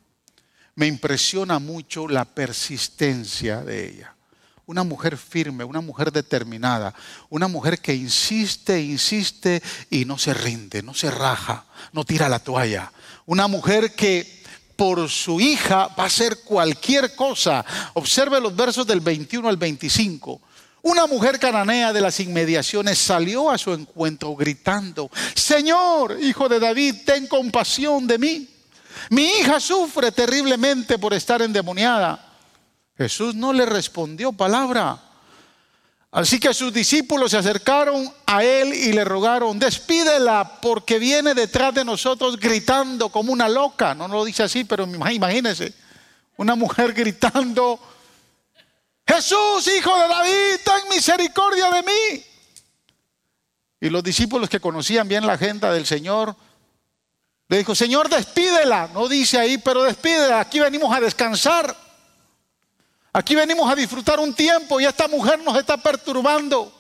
me 0.75 0.87
impresiona 0.87 1.59
mucho 1.59 2.09
la 2.09 2.25
persistencia 2.25 3.63
de 3.63 3.89
ella. 3.89 4.17
Una 4.65 4.85
mujer 4.85 5.17
firme, 5.17 5.65
una 5.65 5.81
mujer 5.81 6.13
determinada, 6.13 6.95
una 7.29 7.49
mujer 7.49 7.81
que 7.81 7.95
insiste, 7.95 8.81
insiste 8.81 9.63
y 9.91 10.05
no 10.05 10.17
se 10.19 10.33
rinde, 10.33 10.83
no 10.83 10.95
se 10.95 11.11
raja, 11.11 11.67
no 11.93 12.05
tira 12.05 12.29
la 12.29 12.39
toalla. 12.39 12.91
Una 13.27 13.47
mujer 13.47 13.95
que 13.95 14.43
por 14.77 15.09
su 15.09 15.41
hija 15.41 15.89
va 15.99 16.05
a 16.05 16.07
hacer 16.07 16.41
cualquier 16.45 17.15
cosa. 17.15 17.65
Observe 17.95 18.41
los 18.41 18.55
versos 18.55 18.87
del 18.87 19.01
21 19.01 19.49
al 19.49 19.57
25. 19.57 20.41
Una 20.83 21.07
mujer 21.07 21.39
cananea 21.39 21.93
de 21.93 22.01
las 22.01 22.19
inmediaciones 22.19 22.99
salió 22.99 23.51
a 23.51 23.59
su 23.59 23.73
encuentro 23.73 24.35
gritando, 24.35 25.09
Señor, 25.35 26.19
hijo 26.21 26.49
de 26.49 26.59
David, 26.59 26.97
ten 27.07 27.29
compasión 27.29 28.07
de 28.09 28.19
mí. 28.19 28.49
Mi 29.11 29.25
hija 29.25 29.61
sufre 29.61 30.11
terriblemente 30.11 30.99
por 30.99 31.15
estar 31.15 31.41
endemoniada. 31.41 32.33
Jesús 32.97 33.35
no 33.37 33.53
le 33.53 33.67
respondió 33.67 34.33
palabra. 34.33 35.01
Así 36.13 36.39
que 36.39 36.53
sus 36.53 36.71
discípulos 36.75 37.31
se 37.31 37.39
acercaron 37.39 38.13
a 38.27 38.45
él 38.45 38.75
y 38.75 38.93
le 38.93 39.03
rogaron, 39.03 39.59
despídela 39.59 40.61
porque 40.61 40.99
viene 40.99 41.33
detrás 41.33 41.75
de 41.75 41.87
nosotros 41.87 42.39
gritando 42.39 43.09
como 43.09 43.33
una 43.33 43.49
loca. 43.49 43.95
No, 43.95 44.07
lo 44.09 44.23
dice 44.23 44.43
así, 44.43 44.65
pero 44.65 44.85
imagínense, 44.85 45.73
una 46.37 46.55
mujer 46.55 46.93
gritando, 46.95 47.81
Jesús, 49.07 49.67
hijo 49.75 49.97
de 49.99 50.09
David, 50.09 50.61
ten 50.63 50.89
misericordia 50.91 51.71
de 51.71 51.83
mí. 51.83 52.25
Y 53.81 53.89
los 53.89 54.05
discípulos 54.05 54.51
que 54.51 54.61
conocían 54.61 55.09
bien 55.09 55.27
la 55.27 55.33
agenda 55.33 55.73
del 55.73 55.87
Señor, 55.87 56.37
le 57.49 57.57
dijo, 57.57 57.75
Señor, 57.75 58.11
despídela. 58.11 58.91
No 58.93 59.09
dice 59.09 59.39
ahí, 59.39 59.57
pero 59.57 59.83
despídela. 59.83 60.41
Aquí 60.41 60.61
venimos 60.61 60.95
a 60.95 61.01
descansar. 61.01 61.75
Aquí 63.13 63.35
venimos 63.35 63.71
a 63.71 63.75
disfrutar 63.75 64.19
un 64.19 64.35
tiempo 64.35 64.81
y 64.81 64.87
esta 64.87 65.07
mujer 65.07 65.39
nos 65.43 65.59
está 65.59 65.77
perturbando. 65.77 66.73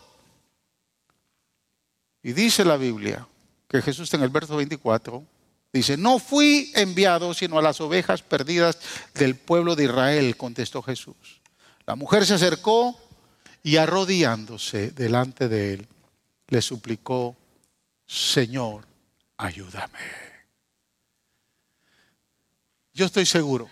Y 2.22 2.32
dice 2.32 2.64
la 2.64 2.76
Biblia 2.76 3.26
que 3.68 3.82
Jesús 3.82 4.12
en 4.14 4.22
el 4.22 4.30
verso 4.30 4.56
24 4.56 5.24
dice, 5.72 5.96
no 5.96 6.18
fui 6.18 6.72
enviado 6.74 7.34
sino 7.34 7.58
a 7.58 7.62
las 7.62 7.80
ovejas 7.80 8.22
perdidas 8.22 8.78
del 9.14 9.34
pueblo 9.34 9.76
de 9.76 9.84
Israel, 9.84 10.36
contestó 10.36 10.82
Jesús. 10.82 11.42
La 11.86 11.96
mujer 11.96 12.24
se 12.24 12.34
acercó 12.34 12.98
y 13.62 13.76
arrodillándose 13.76 14.90
delante 14.92 15.48
de 15.48 15.74
él, 15.74 15.88
le 16.48 16.62
suplicó, 16.62 17.36
Señor, 18.06 18.86
ayúdame. 19.36 19.98
Yo 22.94 23.06
estoy 23.06 23.26
seguro 23.26 23.68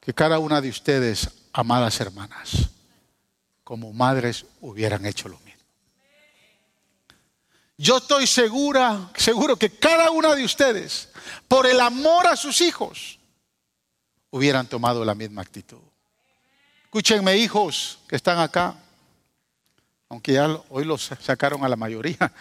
que 0.00 0.14
cada 0.14 0.38
una 0.38 0.60
de 0.60 0.68
ustedes 0.68 1.39
amadas 1.60 2.00
hermanas, 2.00 2.70
como 3.62 3.92
madres 3.92 4.46
hubieran 4.60 5.06
hecho 5.06 5.28
lo 5.28 5.38
mismo. 5.40 5.50
Yo 7.76 7.98
estoy 7.98 8.26
segura, 8.26 9.10
seguro 9.16 9.56
que 9.56 9.70
cada 9.70 10.10
una 10.10 10.34
de 10.34 10.44
ustedes, 10.44 11.08
por 11.48 11.66
el 11.66 11.80
amor 11.80 12.26
a 12.26 12.36
sus 12.36 12.60
hijos, 12.60 13.18
hubieran 14.30 14.66
tomado 14.66 15.04
la 15.04 15.14
misma 15.14 15.42
actitud. 15.42 15.80
Escúchenme, 16.84 17.36
hijos 17.36 17.98
que 18.08 18.16
están 18.16 18.38
acá, 18.38 18.74
aunque 20.08 20.32
ya 20.32 20.48
hoy 20.68 20.84
los 20.84 21.10
sacaron 21.20 21.64
a 21.64 21.68
la 21.68 21.76
mayoría. 21.76 22.32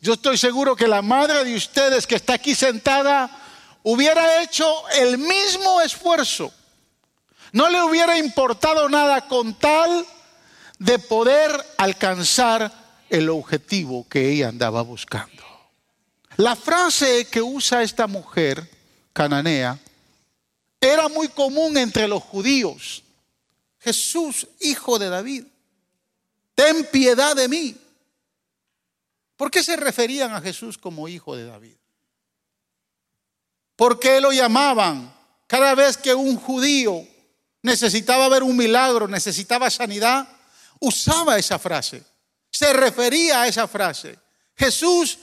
Yo 0.00 0.12
estoy 0.12 0.38
seguro 0.38 0.76
que 0.76 0.86
la 0.86 1.02
madre 1.02 1.44
de 1.44 1.56
ustedes 1.56 2.06
que 2.06 2.14
está 2.14 2.34
aquí 2.34 2.54
sentada 2.54 3.28
hubiera 3.82 4.42
hecho 4.42 4.88
el 4.90 5.18
mismo 5.18 5.80
esfuerzo, 5.80 6.52
no 7.56 7.70
le 7.70 7.82
hubiera 7.82 8.18
importado 8.18 8.86
nada 8.86 9.26
con 9.28 9.54
tal 9.58 10.06
de 10.78 10.98
poder 10.98 11.50
alcanzar 11.78 12.70
el 13.08 13.30
objetivo 13.30 14.06
que 14.10 14.30
ella 14.30 14.48
andaba 14.48 14.82
buscando. 14.82 15.42
La 16.36 16.54
frase 16.54 17.26
que 17.28 17.40
usa 17.40 17.82
esta 17.82 18.06
mujer 18.06 18.70
cananea 19.14 19.78
era 20.78 21.08
muy 21.08 21.28
común 21.28 21.78
entre 21.78 22.06
los 22.06 22.22
judíos. 22.22 23.02
Jesús, 23.80 24.46
hijo 24.60 24.98
de 24.98 25.08
David, 25.08 25.44
ten 26.54 26.86
piedad 26.92 27.34
de 27.34 27.48
mí. 27.48 27.74
¿Por 29.34 29.50
qué 29.50 29.62
se 29.62 29.76
referían 29.76 30.34
a 30.34 30.42
Jesús 30.42 30.76
como 30.76 31.08
hijo 31.08 31.34
de 31.34 31.46
David? 31.46 31.76
¿Por 33.76 33.98
qué 33.98 34.20
lo 34.20 34.30
llamaban? 34.30 35.10
Cada 35.46 35.74
vez 35.74 35.96
que 35.96 36.12
un 36.12 36.36
judío 36.36 37.15
necesitaba 37.66 38.28
ver 38.28 38.42
un 38.44 38.56
milagro, 38.56 39.08
necesitaba 39.08 39.68
sanidad, 39.68 40.26
usaba 40.80 41.36
esa 41.36 41.58
frase. 41.58 42.02
Se 42.50 42.72
refería 42.72 43.42
a 43.42 43.48
esa 43.48 43.66
frase. 43.66 44.18
Jesús, 44.54 45.18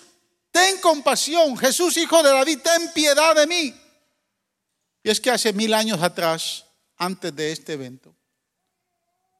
ten 0.51 0.77
compasión. 0.79 1.57
Jesús, 1.57 1.95
hijo 1.97 2.21
de 2.21 2.29
David, 2.31 2.59
ten 2.59 2.91
piedad 2.93 3.33
de 3.33 3.47
mí. 3.47 3.73
Y 5.01 5.09
es 5.09 5.19
que 5.19 5.31
hace 5.31 5.53
mil 5.53 5.73
años 5.73 6.01
atrás, 6.01 6.65
antes 6.97 7.33
de 7.35 7.51
este 7.51 7.73
evento, 7.73 8.13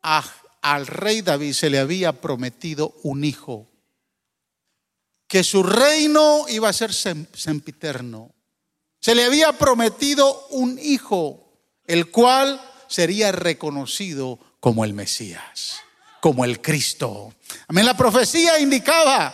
al 0.02 0.88
rey 0.88 1.22
David 1.22 1.54
se 1.54 1.70
le 1.70 1.80
había 1.80 2.14
prometido 2.22 2.96
un 3.04 3.24
hijo, 3.24 3.70
que 5.28 5.44
su 5.44 5.62
reino 5.62 6.46
iba 6.48 6.70
a 6.70 6.74
ser 6.74 6.94
sempiterno, 6.94 8.34
se 9.00 9.14
le 9.14 9.26
había 9.26 9.52
prometido 9.54 10.48
un 10.52 10.80
hijo, 10.80 11.60
el 11.86 12.10
cual 12.12 12.62
sería 12.94 13.32
reconocido 13.32 14.38
como 14.60 14.86
el 14.86 14.94
Mesías, 14.94 15.78
como 16.22 16.46
el 16.46 16.62
Cristo. 16.62 17.34
Amén. 17.68 17.88
La 17.88 17.98
profecía 17.98 18.60
indicaba 18.60 19.34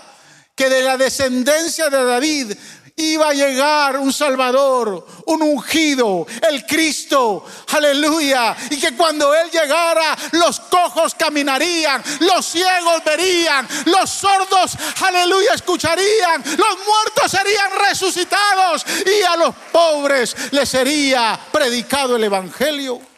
que 0.56 0.70
de 0.70 0.82
la 0.82 0.96
descendencia 0.96 1.90
de 1.90 2.02
David 2.06 2.54
iba 2.96 3.28
a 3.28 3.34
llegar 3.34 4.00
un 4.00 4.14
Salvador, 4.14 5.06
un 5.26 5.42
ungido, 5.42 6.26
el 6.50 6.66
Cristo, 6.66 7.46
aleluya. 7.74 8.56
Y 8.70 8.80
que 8.80 8.96
cuando 8.96 9.36
Él 9.36 9.52
llegara, 9.52 10.18
los 10.32 10.62
cojos 10.62 11.14
caminarían, 11.16 12.02
los 12.22 12.46
ciegos 12.46 13.04
verían, 13.04 13.68
los 13.88 14.10
sordos, 14.10 14.78
aleluya, 15.02 15.52
escucharían, 15.54 16.44
los 16.46 16.78
muertos 16.88 17.30
serían 17.30 17.72
resucitados 17.90 18.86
y 19.06 19.22
a 19.24 19.36
los 19.36 19.54
pobres 19.70 20.34
les 20.52 20.70
sería 20.70 21.38
predicado 21.52 22.16
el 22.16 22.24
Evangelio. 22.24 23.10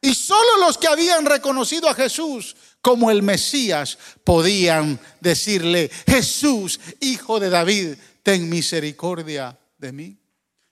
Y 0.00 0.14
solo 0.14 0.58
los 0.60 0.78
que 0.78 0.88
habían 0.88 1.26
reconocido 1.26 1.88
a 1.88 1.94
Jesús 1.94 2.56
como 2.80 3.10
el 3.10 3.22
Mesías 3.22 3.98
podían 4.24 4.98
decirle, 5.20 5.90
Jesús, 6.06 6.80
hijo 7.00 7.38
de 7.38 7.50
David, 7.50 7.96
ten 8.22 8.48
misericordia 8.48 9.58
de 9.76 9.92
mí. 9.92 10.18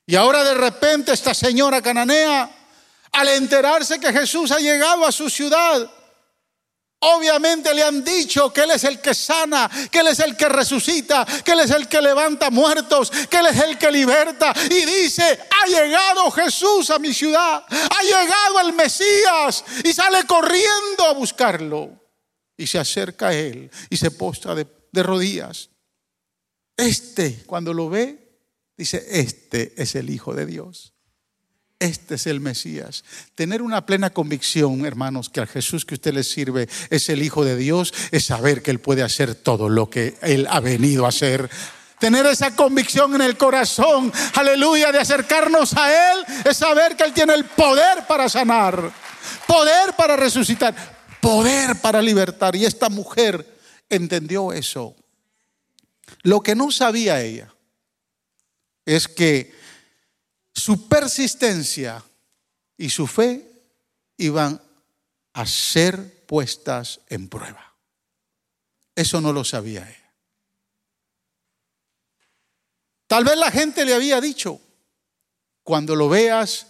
Y 0.06 0.16
ahora 0.16 0.42
de 0.42 0.54
repente 0.54 1.12
esta 1.12 1.34
señora 1.34 1.82
cananea, 1.82 2.50
al 3.12 3.28
enterarse 3.28 4.00
que 4.00 4.12
Jesús 4.12 4.50
ha 4.50 4.58
llegado 4.58 5.04
a 5.06 5.12
su 5.12 5.28
ciudad, 5.28 5.90
Obviamente 7.00 7.72
le 7.74 7.84
han 7.84 8.02
dicho 8.02 8.52
que 8.52 8.62
Él 8.62 8.72
es 8.72 8.82
el 8.82 9.00
que 9.00 9.14
sana, 9.14 9.70
que 9.90 10.00
Él 10.00 10.08
es 10.08 10.18
el 10.18 10.36
que 10.36 10.48
resucita, 10.48 11.24
que 11.44 11.52
Él 11.52 11.60
es 11.60 11.70
el 11.70 11.86
que 11.86 12.02
levanta 12.02 12.50
muertos, 12.50 13.10
que 13.30 13.36
Él 13.36 13.46
es 13.46 13.60
el 13.60 13.78
que 13.78 13.92
liberta. 13.92 14.52
Y 14.68 14.84
dice, 14.84 15.38
ha 15.48 15.66
llegado 15.68 16.28
Jesús 16.32 16.90
a 16.90 16.98
mi 16.98 17.14
ciudad, 17.14 17.64
ha 17.68 18.02
llegado 18.02 18.60
el 18.66 18.72
Mesías 18.72 19.64
y 19.84 19.92
sale 19.92 20.24
corriendo 20.26 21.04
a 21.06 21.12
buscarlo. 21.12 21.92
Y 22.56 22.66
se 22.66 22.80
acerca 22.80 23.28
a 23.28 23.34
Él 23.34 23.70
y 23.88 23.96
se 23.96 24.10
postra 24.10 24.56
de, 24.56 24.66
de 24.90 25.02
rodillas. 25.04 25.70
Este, 26.76 27.44
cuando 27.46 27.72
lo 27.72 27.88
ve, 27.88 28.40
dice, 28.76 29.04
este 29.08 29.72
es 29.80 29.94
el 29.94 30.10
Hijo 30.10 30.34
de 30.34 30.46
Dios. 30.46 30.94
Este 31.80 32.16
es 32.16 32.26
el 32.26 32.40
Mesías. 32.40 33.04
Tener 33.36 33.62
una 33.62 33.86
plena 33.86 34.10
convicción, 34.10 34.84
hermanos, 34.84 35.28
que 35.28 35.40
al 35.40 35.46
Jesús 35.46 35.84
que 35.84 35.94
usted 35.94 36.12
le 36.12 36.24
sirve 36.24 36.68
es 36.90 37.08
el 37.08 37.22
Hijo 37.22 37.44
de 37.44 37.56
Dios, 37.56 37.94
es 38.10 38.24
saber 38.24 38.62
que 38.62 38.72
Él 38.72 38.80
puede 38.80 39.02
hacer 39.02 39.36
todo 39.36 39.68
lo 39.68 39.88
que 39.88 40.16
Él 40.22 40.48
ha 40.50 40.58
venido 40.58 41.06
a 41.06 41.10
hacer. 41.10 41.48
Tener 42.00 42.26
esa 42.26 42.54
convicción 42.56 43.14
en 43.14 43.22
el 43.22 43.36
corazón, 43.36 44.12
aleluya, 44.34 44.90
de 44.90 44.98
acercarnos 44.98 45.74
a 45.76 46.12
Él, 46.12 46.24
es 46.44 46.56
saber 46.56 46.96
que 46.96 47.04
Él 47.04 47.12
tiene 47.12 47.34
el 47.34 47.44
poder 47.44 48.06
para 48.08 48.28
sanar, 48.28 48.92
poder 49.46 49.94
para 49.96 50.16
resucitar, 50.16 50.74
poder 51.20 51.80
para 51.80 52.02
libertar. 52.02 52.56
Y 52.56 52.64
esta 52.64 52.88
mujer 52.88 53.58
entendió 53.88 54.52
eso. 54.52 54.96
Lo 56.22 56.40
que 56.40 56.56
no 56.56 56.72
sabía 56.72 57.20
ella 57.20 57.54
es 58.84 59.06
que 59.06 59.57
su 60.58 60.88
persistencia 60.88 62.04
y 62.76 62.90
su 62.90 63.06
fe 63.06 63.50
iban 64.16 64.60
a 65.32 65.46
ser 65.46 66.26
puestas 66.26 67.00
en 67.08 67.28
prueba. 67.28 67.74
Eso 68.94 69.20
no 69.20 69.32
lo 69.32 69.44
sabía 69.44 69.88
ella. 69.88 70.14
Tal 73.06 73.24
vez 73.24 73.38
la 73.38 73.50
gente 73.50 73.84
le 73.84 73.94
había 73.94 74.20
dicho, 74.20 74.60
cuando 75.62 75.96
lo 75.96 76.08
veas, 76.08 76.66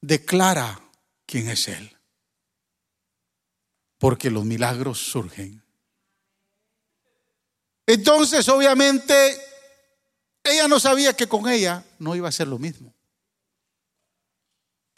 declara 0.00 0.80
quién 1.24 1.48
es 1.48 1.68
Él. 1.68 1.96
Porque 3.98 4.30
los 4.30 4.44
milagros 4.44 4.98
surgen. 4.98 5.62
Entonces, 7.86 8.48
obviamente, 8.48 9.49
ella 10.50 10.68
no 10.68 10.78
sabía 10.80 11.14
que 11.14 11.26
con 11.26 11.48
ella 11.48 11.84
no 11.98 12.14
iba 12.14 12.28
a 12.28 12.32
ser 12.32 12.48
lo 12.48 12.58
mismo. 12.58 12.94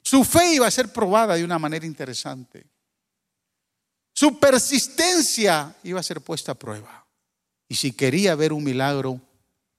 Su 0.03 0.25
fe 0.25 0.55
iba 0.55 0.67
a 0.67 0.71
ser 0.71 0.93
probada 0.93 1.37
de 1.37 1.45
una 1.45 1.59
manera 1.59 1.87
interesante. 1.87 2.67
Su 4.13 4.39
persistencia 4.39 5.75
iba 5.85 6.01
a 6.01 6.03
ser 6.03 6.21
puesta 6.21 6.53
a 6.53 6.59
prueba. 6.59 7.07
Y 7.69 7.77
si 7.77 7.93
quería 7.93 8.35
ver 8.35 8.53
un 8.53 8.65
milagro, 8.65 9.21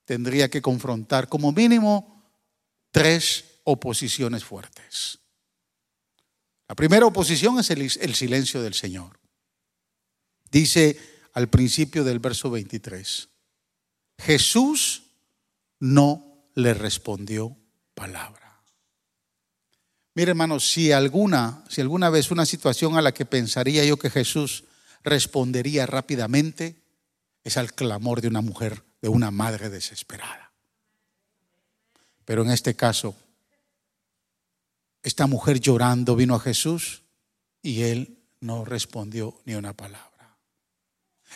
tendría 0.06 0.50
que 0.50 0.62
confrontar 0.62 1.30
como 1.30 1.52
mínimo 1.52 2.24
tres 2.92 3.60
oposiciones 3.64 4.44
fuertes. 4.44 5.20
La 6.68 6.76
primera 6.76 7.06
oposición 7.06 7.60
es 7.60 7.70
el, 7.70 7.82
el 7.82 8.16
silencio 8.16 8.62
del 8.62 8.74
Señor. 8.74 9.20
Dice 10.50 11.00
al 11.34 11.50
principio 11.50 12.04
del 12.04 12.20
verso 12.20 12.50
23, 12.50 13.30
Jesús 14.20 15.03
no 15.80 16.48
le 16.56 16.74
respondió 16.74 17.58
palabra. 17.94 18.62
Mire, 20.16 20.32
hermano, 20.32 20.60
si 20.60 20.92
alguna, 20.92 21.64
si 21.70 21.82
alguna 21.82 22.10
vez 22.10 22.30
una 22.30 22.46
situación 22.46 22.96
a 22.96 23.02
la 23.02 23.14
que 23.14 23.26
pensaría 23.26 23.84
yo 23.84 23.98
que 23.98 24.12
Jesús 24.12 24.66
respondería 25.04 25.86
rápidamente, 25.86 26.84
es 27.44 27.58
al 27.58 27.74
clamor 27.74 28.22
de 28.22 28.28
una 28.28 28.42
mujer, 28.42 28.84
de 29.02 29.10
una 29.10 29.32
madre 29.32 29.70
desesperada. 29.70 30.52
Pero 32.26 32.44
en 32.44 32.52
este 32.52 32.76
caso, 32.76 33.16
esta 35.02 35.28
mujer 35.28 35.60
llorando 35.60 36.16
vino 36.16 36.36
a 36.36 36.40
Jesús 36.40 37.02
y 37.62 37.82
él 37.82 38.20
no 38.40 38.66
respondió 38.66 39.42
ni 39.46 39.56
una 39.56 39.74
palabra. 39.74 40.38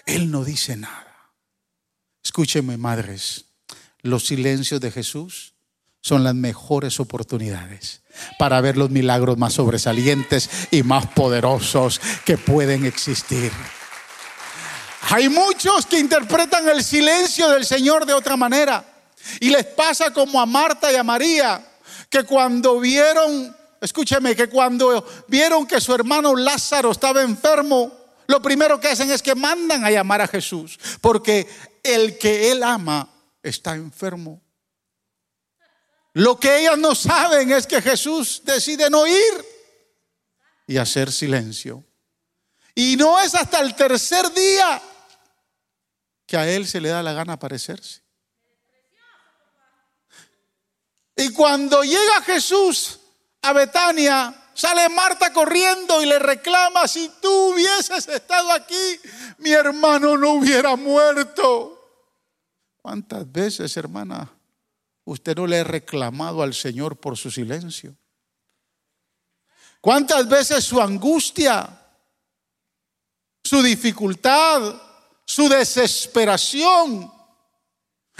Él 0.06 0.30
no 0.30 0.46
dice 0.46 0.78
nada. 0.78 1.34
Escúcheme, 2.24 2.78
madres 2.78 3.47
los 4.08 4.26
silencios 4.26 4.82
de 4.82 4.92
Jesús 4.92 5.54
son 6.02 6.24
las 6.24 6.36
mejores 6.36 7.00
oportunidades 7.00 8.02
para 8.40 8.62
ver 8.62 8.78
los 8.78 8.90
milagros 8.90 9.38
más 9.38 9.54
sobresalientes 9.54 10.50
y 10.72 10.84
más 10.84 11.08
poderosos 11.08 12.00
que 12.26 12.38
pueden 12.38 12.86
existir. 12.86 13.52
Hay 15.10 15.30
muchos 15.30 15.86
que 15.86 16.00
interpretan 16.00 16.68
el 16.68 16.84
silencio 16.84 17.50
del 17.50 17.66
Señor 17.66 18.06
de 18.06 18.14
otra 18.14 18.36
manera 18.36 18.84
y 19.40 19.50
les 19.50 19.66
pasa 19.66 20.12
como 20.12 20.40
a 20.40 20.46
Marta 20.46 20.92
y 20.92 20.96
a 20.96 21.04
María, 21.04 21.66
que 22.10 22.24
cuando 22.24 22.80
vieron, 22.80 23.56
escúcheme, 23.82 24.36
que 24.36 24.48
cuando 24.48 25.06
vieron 25.28 25.66
que 25.66 25.82
su 25.82 25.94
hermano 25.94 26.36
Lázaro 26.36 26.92
estaba 26.92 27.22
enfermo, 27.22 27.92
lo 28.28 28.42
primero 28.42 28.80
que 28.80 28.90
hacen 28.90 29.12
es 29.12 29.22
que 29.22 29.36
mandan 29.36 29.84
a 29.86 29.92
llamar 29.92 30.22
a 30.22 30.28
Jesús, 30.28 30.80
porque 31.02 31.48
el 31.84 32.18
que 32.18 32.52
él 32.52 32.64
ama 32.64 33.10
está 33.50 33.76
enfermo. 33.76 34.42
Lo 36.14 36.40
que 36.40 36.62
ellas 36.62 36.78
no 36.78 36.96
saben 36.96 37.52
es 37.52 37.68
que 37.68 37.82
Jesús 37.82 38.42
decide 38.44 38.90
no 38.90 39.06
ir 39.06 39.46
y 40.66 40.78
hacer 40.78 41.12
silencio. 41.12 41.84
Y 42.74 42.96
no 42.96 43.20
es 43.20 43.36
hasta 43.36 43.60
el 43.60 43.76
tercer 43.76 44.32
día 44.34 44.82
que 46.26 46.38
a 46.38 46.48
él 46.48 46.68
se 46.68 46.82
le 46.82 46.90
da 46.90 47.02
la 47.04 47.14
gana 47.14 47.34
aparecerse. 47.34 48.02
Y 51.16 51.32
cuando 51.34 51.84
llega 51.84 52.22
Jesús 52.26 53.00
a 53.42 53.54
Betania, 53.54 54.34
sale 54.54 54.90
Marta 54.90 55.32
corriendo 55.34 56.02
y 56.02 56.06
le 56.06 56.20
reclama, 56.20 56.88
si 56.88 57.10
tú 57.22 57.54
hubieses 57.54 58.08
estado 58.08 58.52
aquí, 58.52 59.00
mi 59.38 59.52
hermano 59.52 60.18
no 60.18 60.32
hubiera 60.34 60.76
muerto. 60.76 61.77
¿Cuántas 62.88 63.30
veces, 63.30 63.76
hermana, 63.76 64.32
usted 65.04 65.36
no 65.36 65.46
le 65.46 65.60
ha 65.60 65.64
reclamado 65.66 66.42
al 66.42 66.54
Señor 66.54 66.96
por 66.96 67.18
su 67.18 67.30
silencio? 67.30 67.98
¿Cuántas 69.82 70.30
veces 70.30 70.64
su 70.64 70.80
angustia, 70.80 71.68
su 73.44 73.62
dificultad, 73.62 74.82
su 75.26 75.50
desesperación, 75.50 77.12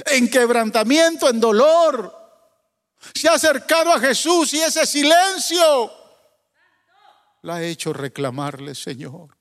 en 0.06 0.30
quebrantamiento, 0.30 1.30
en 1.30 1.40
dolor, 1.40 2.14
se 3.16 3.30
ha 3.30 3.36
acercado 3.36 3.94
a 3.94 4.02
Jesús 4.02 4.54
y 4.54 4.60
ese 4.60 4.86
silencio 4.86 5.90
la 7.42 7.56
ha 7.56 7.64
hecho 7.64 7.94
reclamarle, 7.94 8.76
Señor? 8.76 9.38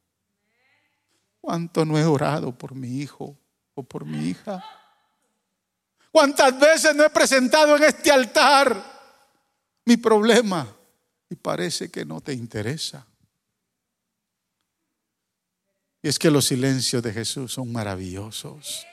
¿Cuánto 1.41 1.85
no 1.85 1.99
he 1.99 2.05
orado 2.05 2.57
por 2.57 2.77
mi 2.77 3.01
hijo 3.01 3.37
o 3.75 3.83
por 3.83 4.05
mi 4.05 4.29
hija? 4.29 4.62
¿Cuántas 6.17 6.59
veces 6.59 6.97
no 6.97 7.05
he 7.05 7.11
presentado 7.11 7.77
en 7.77 7.83
este 7.83 8.11
altar 8.11 8.75
mi 9.85 9.99
problema? 9.99 10.67
Y 11.29 11.35
parece 11.35 11.91
que 11.91 12.07
no 12.07 12.23
te 12.23 12.33
interesa. 12.33 13.07
Y 16.01 16.09
es 16.09 16.19
que 16.19 16.31
los 16.31 16.47
silencios 16.47 17.03
de 17.03 17.13
Jesús 17.13 17.53
son 17.53 17.71
maravillosos. 17.71 18.87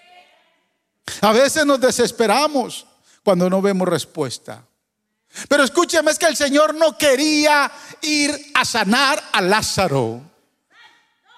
A 1.22 1.32
veces 1.32 1.66
nos 1.66 1.80
desesperamos 1.80 2.86
cuando 3.24 3.50
no 3.50 3.62
vemos 3.62 3.88
respuesta. 3.88 4.68
Pero 5.48 5.64
escúcheme, 5.64 6.12
es 6.12 6.20
que 6.20 6.26
el 6.28 6.36
Señor 6.36 6.76
no 6.76 6.98
quería 6.98 7.72
ir 8.02 8.52
a 8.54 8.66
sanar 8.66 9.24
a 9.32 9.40
Lázaro. 9.40 10.33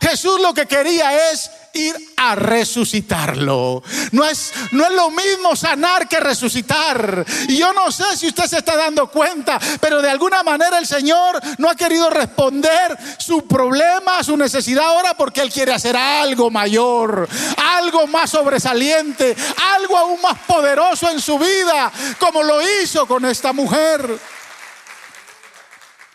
Jesús 0.08 0.40
lo 0.40 0.54
que 0.54 0.68
quería 0.68 1.32
es 1.32 1.50
ir 1.74 1.96
a 2.16 2.36
resucitarlo. 2.36 3.82
No 4.12 4.24
es, 4.24 4.54
no 4.72 4.86
es 4.86 4.92
lo 4.92 5.10
mismo 5.10 5.56
sanar 5.56 6.08
que 6.08 6.20
resucitar. 6.20 7.26
Y 7.48 7.58
yo 7.58 7.74
no 7.74 7.92
sé 7.92 8.16
si 8.16 8.28
usted 8.28 8.46
se 8.46 8.60
está 8.60 8.78
dando 8.78 9.10
cuenta, 9.10 9.60
pero 9.82 10.04
de 10.04 10.10
alguna 10.12 10.44
manera 10.44 10.78
el 10.78 10.86
Señor 10.86 11.42
no 11.58 11.72
ha 11.72 11.76
querido 11.76 12.12
responder 12.12 12.96
su 13.18 13.48
problema, 13.48 14.24
su 14.24 14.38
necesidad 14.38 14.86
ahora, 14.86 15.18
porque 15.18 15.42
Él 15.42 15.52
quiere 15.52 15.74
hacer 15.74 15.98
algo 15.98 16.52
mayor, 16.52 17.28
algo 17.58 18.06
más 18.06 18.30
sobresaliente, 18.30 19.36
algo 19.76 19.98
aún 19.98 20.22
más 20.22 20.38
poderoso 20.46 21.10
en 21.10 21.20
su 21.20 21.40
vida, 21.40 21.92
como 22.20 22.44
lo 22.44 22.60
hizo 22.62 23.08
con 23.08 23.26
esta 23.26 23.54
mujer. 23.54 24.20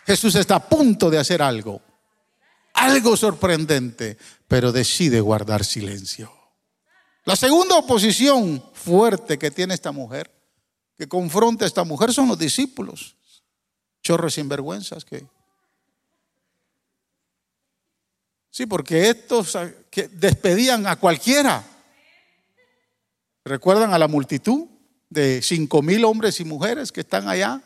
Jesús 0.07 0.33
está 0.35 0.55
a 0.55 0.63
punto 0.63 1.09
de 1.09 1.19
hacer 1.19 1.41
algo 1.41 1.90
algo 2.81 3.15
sorprendente, 3.15 4.17
pero 4.47 4.71
decide 4.71 5.21
guardar 5.21 5.63
silencio. 5.63 6.31
La 7.25 7.35
segunda 7.35 7.75
oposición 7.77 8.63
fuerte 8.73 9.37
que 9.37 9.51
tiene 9.51 9.75
esta 9.75 9.91
mujer 9.91 10.31
que 10.97 11.07
confronta 11.07 11.65
a 11.65 11.67
esta 11.67 11.83
mujer 11.83 12.11
son 12.11 12.27
los 12.27 12.39
discípulos, 12.39 13.15
chorros 14.01 14.33
sinvergüenzas 14.33 15.05
que... 15.05 15.25
Sí, 18.49 18.65
porque 18.65 19.09
estos 19.09 19.57
que 19.89 20.09
despedían 20.09 20.85
a 20.85 20.97
cualquiera. 20.97 21.63
¿Recuerdan 23.45 23.93
a 23.93 23.97
la 23.97 24.09
multitud 24.09 24.65
de 25.09 25.41
cinco 25.41 25.81
mil 25.81 26.03
hombres 26.03 26.39
y 26.39 26.43
mujeres 26.43 26.91
que 26.91 27.01
están 27.01 27.29
allá? 27.29 27.61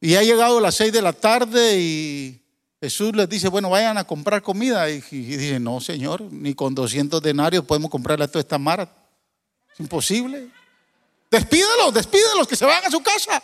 Y 0.00 0.16
ha 0.16 0.22
llegado 0.22 0.60
las 0.60 0.74
seis 0.74 0.92
de 0.92 1.00
la 1.00 1.12
tarde 1.12 1.78
y 1.78 2.43
Jesús 2.84 3.16
les 3.16 3.26
dice, 3.26 3.48
bueno, 3.48 3.70
vayan 3.70 3.96
a 3.96 4.04
comprar 4.04 4.42
comida. 4.42 4.90
Y, 4.90 5.00
dice, 5.00 5.58
no, 5.58 5.80
Señor, 5.80 6.20
ni 6.20 6.54
con 6.54 6.74
200 6.74 7.22
denarios 7.22 7.64
podemos 7.64 7.90
comprarle 7.90 8.26
a 8.26 8.28
toda 8.28 8.40
esta 8.40 8.58
mara. 8.58 8.94
Es 9.72 9.80
imposible. 9.80 10.50
Despídelos, 11.30 11.94
despídelos, 11.94 12.46
que 12.46 12.56
se 12.56 12.66
vayan 12.66 12.84
a 12.84 12.90
su 12.90 13.02
casa. 13.02 13.42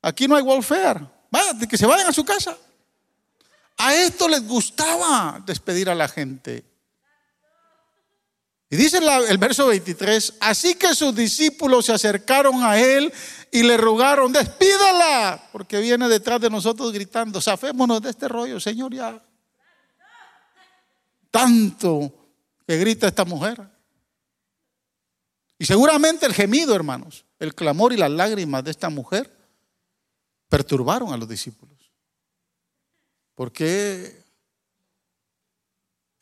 Aquí 0.00 0.28
no 0.28 0.36
hay 0.36 0.42
welfare. 0.42 1.00
Vaya, 1.32 1.58
que 1.68 1.76
se 1.76 1.84
vayan 1.84 2.06
a 2.06 2.12
su 2.12 2.24
casa. 2.24 2.56
A 3.78 3.92
esto 3.92 4.28
les 4.28 4.46
gustaba 4.46 5.42
despedir 5.44 5.90
a 5.90 5.94
la 5.96 6.06
gente. 6.06 6.64
Y 8.72 8.76
dice 8.76 9.00
el 9.28 9.36
verso 9.36 9.66
23, 9.66 10.36
así 10.40 10.76
que 10.76 10.94
sus 10.94 11.14
discípulos 11.14 11.84
se 11.84 11.92
acercaron 11.92 12.64
a 12.64 12.80
él 12.80 13.12
y 13.50 13.64
le 13.64 13.76
rogaron, 13.76 14.32
despídala, 14.32 15.50
porque 15.52 15.78
viene 15.78 16.08
detrás 16.08 16.40
de 16.40 16.48
nosotros 16.48 16.90
gritando, 16.90 17.38
zafémonos 17.38 18.00
de 18.00 18.08
este 18.08 18.28
rollo, 18.28 18.58
Señor, 18.58 18.94
ya. 18.94 19.22
Tanto 21.30 22.14
que 22.66 22.78
grita 22.78 23.06
esta 23.08 23.26
mujer. 23.26 23.60
Y 25.58 25.66
seguramente 25.66 26.24
el 26.24 26.32
gemido, 26.32 26.74
hermanos, 26.74 27.26
el 27.38 27.54
clamor 27.54 27.92
y 27.92 27.98
las 27.98 28.10
lágrimas 28.10 28.64
de 28.64 28.70
esta 28.70 28.88
mujer 28.88 29.30
perturbaron 30.48 31.12
a 31.12 31.18
los 31.18 31.28
discípulos. 31.28 31.92
Porque 33.34 34.24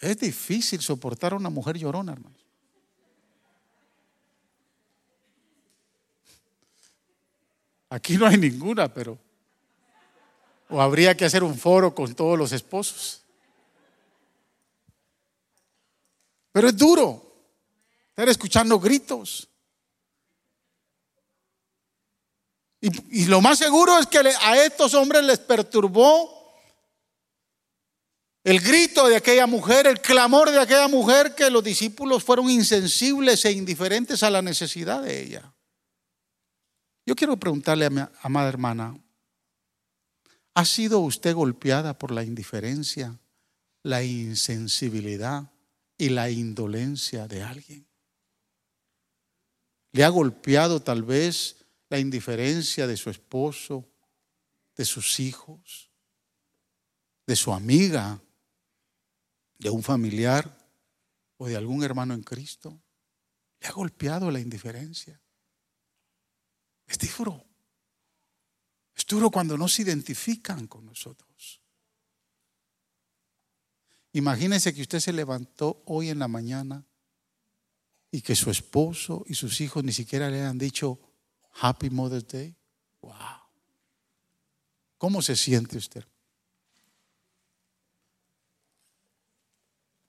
es 0.01 0.19
difícil 0.19 0.81
soportar 0.81 1.33
a 1.33 1.37
una 1.37 1.49
mujer 1.49 1.79
llorona, 1.79 2.15
hermanos. 2.15 2.40
Aquí 7.91 8.17
no 8.17 8.27
hay 8.27 8.39
ninguna, 8.39 8.93
pero... 8.93 9.19
O 10.69 10.81
habría 10.81 11.17
que 11.17 11.25
hacer 11.25 11.43
un 11.43 11.59
foro 11.59 11.93
con 11.93 12.15
todos 12.15 12.39
los 12.39 12.53
esposos. 12.53 13.23
Pero 16.53 16.69
es 16.69 16.77
duro 16.77 17.31
estar 18.11 18.29
escuchando 18.29 18.79
gritos. 18.79 19.49
Y, 22.81 23.27
lo 23.27 23.41
más 23.41 23.59
seguro 23.59 23.99
es 23.99 24.07
que 24.07 24.19
a 24.19 24.65
estos 24.65 24.95
hombres 24.95 25.23
les 25.25 25.39
perturbó 25.39 26.55
el 28.43 28.61
grito 28.61 29.07
de 29.07 29.17
aquella 29.17 29.47
mujer, 29.47 29.87
el 29.87 30.01
clamor 30.01 30.51
de 30.51 30.61
aquella 30.61 30.89
mujer, 30.89 31.35
que 31.35 31.51
los 31.51 31.63
discípulos 31.63 32.25
fueron 32.25 32.49
insensibles 32.49 33.45
e 33.45 33.53
indiferentes 33.53 34.23
a 34.23 34.31
la 34.31 34.41
necesidad 34.41 35.03
de 35.03 35.23
ella. 35.23 35.53
Yo 37.11 37.17
quiero 37.17 37.37
preguntarle 37.37 37.87
a 37.87 37.91
mi 37.91 38.01
amada 38.23 38.49
hermana, 38.49 38.97
¿ha 40.55 40.65
sido 40.65 41.01
usted 41.01 41.35
golpeada 41.35 41.99
por 41.99 42.13
la 42.13 42.23
indiferencia, 42.23 43.19
la 43.83 44.05
insensibilidad 44.05 45.51
y 45.99 46.11
la 46.11 46.31
indolencia 46.31 47.27
de 47.27 47.43
alguien? 47.43 47.85
¿Le 49.91 50.05
ha 50.05 50.09
golpeado 50.09 50.79
tal 50.79 51.03
vez 51.03 51.57
la 51.89 51.99
indiferencia 51.99 52.87
de 52.87 52.97
su 52.97 53.11
esposo, 53.11 53.89
de 54.77 54.85
sus 54.85 55.19
hijos, 55.19 55.91
de 57.27 57.35
su 57.35 57.53
amiga, 57.53 58.23
de 59.59 59.69
un 59.69 59.83
familiar 59.83 60.49
o 61.39 61.49
de 61.49 61.57
algún 61.57 61.83
hermano 61.83 62.15
en 62.15 62.23
Cristo? 62.23 62.81
¿Le 63.59 63.67
ha 63.67 63.73
golpeado 63.73 64.31
la 64.31 64.39
indiferencia? 64.39 65.21
Es 66.91 66.99
duro. 66.99 67.45
Es 68.97 69.07
duro 69.07 69.31
cuando 69.31 69.57
no 69.57 69.69
se 69.69 69.83
identifican 69.83 70.67
con 70.67 70.85
nosotros. 70.85 71.61
Imagínese 74.13 74.75
que 74.75 74.83
usted 74.83 74.99
se 74.99 75.13
levantó 75.13 75.83
hoy 75.87 76.09
en 76.09 76.19
la 76.19 76.27
mañana 76.27 76.85
y 78.11 78.23
que 78.23 78.35
su 78.35 78.51
esposo 78.51 79.25
y 79.29 79.35
sus 79.35 79.61
hijos 79.61 79.85
ni 79.85 79.93
siquiera 79.93 80.29
le 80.29 80.43
han 80.43 80.59
dicho 80.59 80.99
Happy 81.61 81.91
Mother's 81.91 82.27
Day. 82.27 82.57
Wow. 83.03 83.15
¿Cómo 84.99 85.23
se 85.23 85.37
siente 85.37 85.79
usted? 85.79 86.05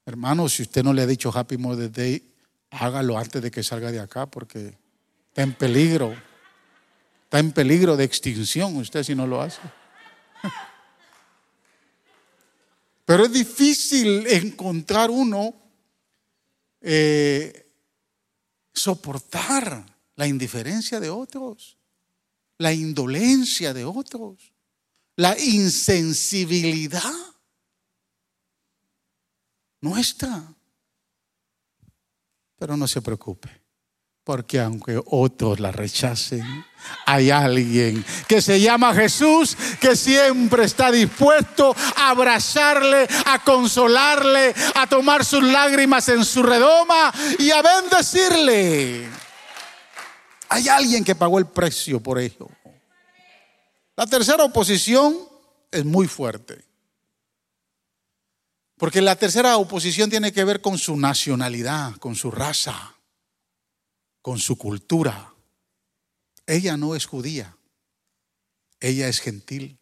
Hermano, 0.03 0.49
si 0.49 0.63
usted 0.63 0.83
no 0.83 0.93
le 0.93 1.03
ha 1.03 1.07
dicho 1.07 1.31
Happy 1.33 1.57
Mother's 1.57 1.93
Day, 1.93 2.33
hágalo 2.71 3.19
antes 3.19 3.39
de 3.39 3.51
que 3.51 3.61
salga 3.61 3.91
de 3.91 3.99
acá 3.99 4.25
porque 4.25 4.75
está 5.29 5.43
en 5.43 5.53
peligro. 5.53 6.30
Está 7.31 7.39
en 7.39 7.53
peligro 7.53 7.95
de 7.95 8.03
extinción 8.03 8.75
usted 8.75 9.03
si 9.03 9.15
no 9.15 9.25
lo 9.25 9.41
hace. 9.41 9.61
Pero 13.05 13.23
es 13.23 13.31
difícil 13.31 14.27
encontrar 14.27 15.09
uno 15.09 15.55
eh, 16.81 17.71
soportar 18.73 19.85
la 20.17 20.27
indiferencia 20.27 20.99
de 20.99 21.09
otros, 21.09 21.77
la 22.57 22.73
indolencia 22.73 23.73
de 23.73 23.85
otros, 23.85 24.51
la 25.15 25.39
insensibilidad 25.39 27.13
nuestra. 29.79 30.53
Pero 32.57 32.75
no 32.75 32.89
se 32.89 33.01
preocupe. 33.01 33.60
Porque 34.31 34.61
aunque 34.61 34.97
otros 35.07 35.59
la 35.59 35.73
rechacen, 35.73 36.65
hay 37.05 37.31
alguien 37.31 38.01
que 38.29 38.41
se 38.41 38.61
llama 38.61 38.93
Jesús 38.93 39.57
que 39.81 39.93
siempre 39.93 40.63
está 40.63 40.89
dispuesto 40.89 41.75
a 41.97 42.11
abrazarle, 42.11 43.09
a 43.25 43.43
consolarle, 43.43 44.55
a 44.75 44.87
tomar 44.87 45.25
sus 45.25 45.43
lágrimas 45.43 46.07
en 46.07 46.23
su 46.23 46.43
redoma 46.43 47.13
y 47.39 47.51
a 47.51 47.61
bendecirle. 47.61 49.09
Hay 50.47 50.69
alguien 50.69 51.03
que 51.03 51.15
pagó 51.15 51.37
el 51.37 51.47
precio 51.47 51.99
por 51.99 52.17
ello. 52.17 52.47
La 53.97 54.07
tercera 54.07 54.45
oposición 54.45 55.17
es 55.69 55.83
muy 55.83 56.07
fuerte. 56.07 56.63
Porque 58.77 59.01
la 59.01 59.17
tercera 59.17 59.57
oposición 59.57 60.09
tiene 60.09 60.31
que 60.31 60.45
ver 60.45 60.61
con 60.61 60.77
su 60.77 60.95
nacionalidad, 60.95 61.97
con 61.97 62.15
su 62.15 62.31
raza 62.31 62.95
con 64.21 64.39
su 64.39 64.57
cultura. 64.57 65.33
Ella 66.45 66.77
no 66.77 66.95
es 66.95 67.05
judía, 67.05 67.55
ella 68.79 69.07
es 69.07 69.19
gentil. 69.19 69.77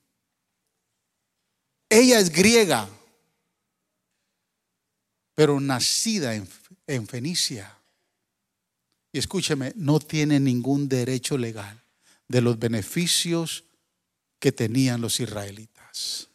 Ella 1.89 2.19
es 2.19 2.31
griega, 2.31 2.87
pero 5.33 5.59
nacida 5.59 6.35
en, 6.35 7.07
Fenicia. 7.07 7.75
Y 9.11 9.17
escúcheme, 9.17 9.73
no 9.75 9.99
tiene 9.99 10.39
ningún 10.39 10.87
derecho 10.87 11.37
legal 11.37 11.81
de 12.27 12.41
los 12.41 12.59
beneficios 12.59 13.63
que 14.37 14.51
tenían 14.51 15.01
los 15.01 15.19
israelitas. 15.19 16.27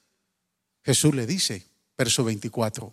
Jesús 0.85 1.14
le 1.14 1.27
dice, 1.27 1.64
verso 1.97 2.25
24, 2.25 2.93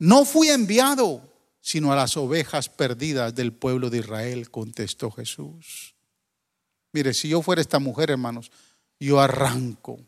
no 0.00 0.24
fui 0.26 0.48
enviado 0.48 1.33
sino 1.64 1.90
a 1.90 1.96
las 1.96 2.18
ovejas 2.18 2.68
perdidas 2.68 3.34
del 3.34 3.54
pueblo 3.54 3.88
de 3.88 3.96
Israel, 4.00 4.50
contestó 4.50 5.10
Jesús. 5.10 5.94
Mire, 6.92 7.14
si 7.14 7.30
yo 7.30 7.40
fuera 7.40 7.62
esta 7.62 7.78
mujer, 7.78 8.10
hermanos, 8.10 8.52
yo 9.00 9.18
arranco. 9.18 9.98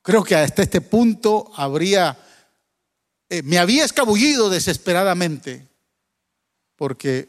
Creo 0.00 0.24
que 0.24 0.34
hasta 0.34 0.62
este 0.62 0.80
punto 0.80 1.52
habría, 1.54 2.18
eh, 3.28 3.42
me 3.42 3.58
había 3.58 3.84
escabullido 3.84 4.48
desesperadamente, 4.48 5.68
porque 6.74 7.28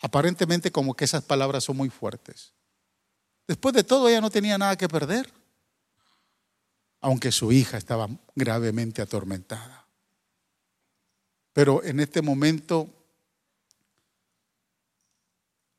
aparentemente 0.00 0.70
como 0.70 0.94
que 0.94 1.06
esas 1.06 1.24
palabras 1.24 1.64
son 1.64 1.76
muy 1.76 1.90
fuertes. 1.90 2.52
Después 3.48 3.74
de 3.74 3.82
todo, 3.82 4.08
ella 4.08 4.20
no 4.20 4.30
tenía 4.30 4.56
nada 4.56 4.76
que 4.76 4.88
perder, 4.88 5.28
aunque 7.00 7.32
su 7.32 7.50
hija 7.50 7.78
estaba 7.78 8.08
gravemente 8.36 9.02
atormentada. 9.02 9.89
Pero 11.52 11.82
en 11.82 12.00
este 12.00 12.22
momento 12.22 12.88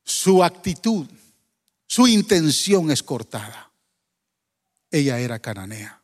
su 0.03 0.43
actitud, 0.43 1.07
su 1.87 2.07
intención 2.07 2.91
es 2.91 3.01
cortada. 3.01 3.71
Ella 4.89 5.19
era 5.19 5.39
cananea. 5.39 6.01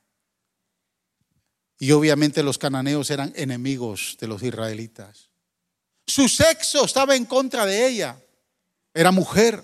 Y 1.80 1.92
obviamente 1.92 2.42
los 2.42 2.58
cananeos 2.58 3.10
eran 3.12 3.34
enemigos 3.36 4.18
de 4.20 4.28
los 4.28 4.42
israelitas. 4.42 5.30
Su 6.08 6.28
sexo 6.28 6.86
estaba 6.86 7.16
en 7.16 7.26
contra 7.26 7.66
de 7.66 7.88
ella. 7.88 8.18
Era 8.94 9.12
mujer. 9.12 9.62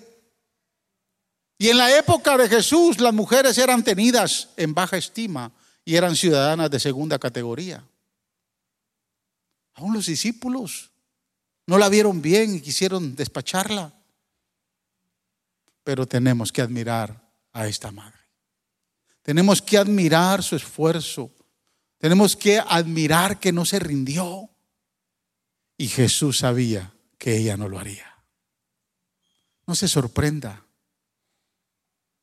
Y 1.58 1.70
en 1.70 1.78
la 1.78 1.96
época 1.96 2.36
de 2.36 2.48
Jesús 2.48 3.00
las 3.00 3.14
mujeres 3.14 3.56
eran 3.58 3.82
tenidas 3.82 4.50
en 4.56 4.74
baja 4.74 4.96
estima 4.96 5.50
y 5.84 5.96
eran 5.96 6.14
ciudadanas 6.14 6.70
de 6.70 6.78
segunda 6.78 7.18
categoría. 7.18 7.84
Aún 9.74 9.92
los 9.92 10.06
discípulos 10.06 10.92
no 11.66 11.78
la 11.78 11.88
vieron 11.88 12.22
bien 12.22 12.54
y 12.54 12.60
quisieron 12.60 13.16
despacharla. 13.16 13.92
Pero 15.82 16.06
tenemos 16.06 16.52
que 16.52 16.62
admirar 16.62 17.30
a 17.52 17.66
esta 17.66 17.90
madre. 17.90 18.18
Tenemos 19.22 19.62
que 19.62 19.78
admirar 19.78 20.42
su 20.42 20.56
esfuerzo. 20.56 21.32
Tenemos 21.98 22.36
que 22.36 22.58
admirar 22.58 23.40
que 23.40 23.52
no 23.52 23.64
se 23.64 23.78
rindió. 23.78 24.50
Y 25.76 25.88
Jesús 25.88 26.38
sabía 26.38 26.92
que 27.18 27.36
ella 27.36 27.56
no 27.56 27.68
lo 27.68 27.78
haría. 27.78 28.22
No 29.66 29.74
se 29.74 29.88
sorprenda 29.88 30.64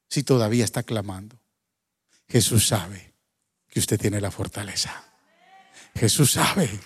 si 0.08 0.24
todavía 0.24 0.64
está 0.64 0.84
clamando. 0.84 1.40
Jesús 2.28 2.68
sabe 2.68 3.14
que 3.68 3.80
usted 3.80 4.00
tiene 4.00 4.22
la 4.22 4.30
fortaleza. 4.30 5.04
Jesús 5.96 6.32
sabe 6.32 6.80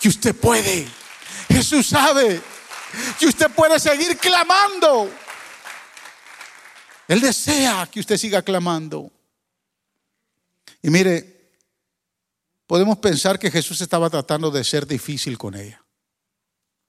que 0.00 0.08
usted 0.08 0.34
puede. 0.34 0.88
Jesús 1.48 1.88
sabe 1.88 2.40
que 3.18 3.26
usted 3.26 3.50
puede 3.50 3.78
seguir 3.78 4.16
clamando. 4.16 5.10
Él 7.06 7.20
desea 7.20 7.88
que 7.90 8.00
usted 8.00 8.16
siga 8.16 8.42
clamando. 8.42 9.10
Y 10.82 10.90
mire, 10.90 11.52
podemos 12.66 12.98
pensar 12.98 13.38
que 13.38 13.50
Jesús 13.50 13.80
estaba 13.80 14.08
tratando 14.08 14.50
de 14.50 14.64
ser 14.64 14.86
difícil 14.86 15.36
con 15.36 15.54
ella. 15.54 15.84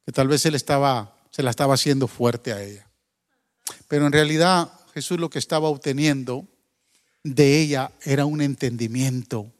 Que 0.05 0.11
tal 0.11 0.27
vez 0.27 0.45
él 0.45 0.55
estaba, 0.55 1.15
se 1.31 1.43
la 1.43 1.49
estaba 1.49 1.73
haciendo 1.73 2.07
fuerte 2.07 2.53
a 2.53 2.63
ella. 2.63 2.87
Pero 3.87 4.05
en 4.05 4.13
realidad 4.13 4.71
Jesús 4.93 5.19
lo 5.19 5.29
que 5.29 5.39
estaba 5.39 5.67
obteniendo 5.67 6.47
de 7.23 7.59
ella 7.59 7.91
era 8.03 8.25
un 8.25 8.41
entendimiento 8.41 9.51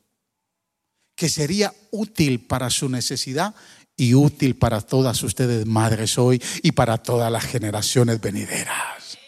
que 1.21 1.29
sería 1.29 1.71
útil 1.91 2.47
para 2.47 2.71
su 2.71 2.89
necesidad 2.89 3.53
y 3.95 4.15
útil 4.15 4.55
para 4.55 4.81
todas 4.81 5.21
ustedes 5.21 5.67
madres 5.67 6.17
hoy 6.17 6.41
y 6.63 6.71
para 6.71 6.97
todas 6.97 7.31
las 7.31 7.45
generaciones 7.45 8.19
venideras. 8.19 9.19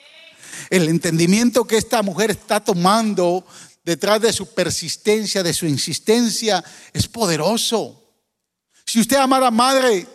El 0.71 0.89
entendimiento 0.89 1.65
que 1.65 1.77
esta 1.77 2.01
mujer 2.01 2.31
está 2.31 2.59
tomando 2.61 3.45
detrás 3.85 4.19
de 4.21 4.33
su 4.33 4.55
persistencia, 4.55 5.43
de 5.43 5.53
su 5.53 5.67
insistencia, 5.67 6.63
es 6.93 7.07
poderoso. 7.07 8.01
Si 8.87 8.99
usted, 8.99 9.17
amada 9.17 9.51
madre, 9.51 10.07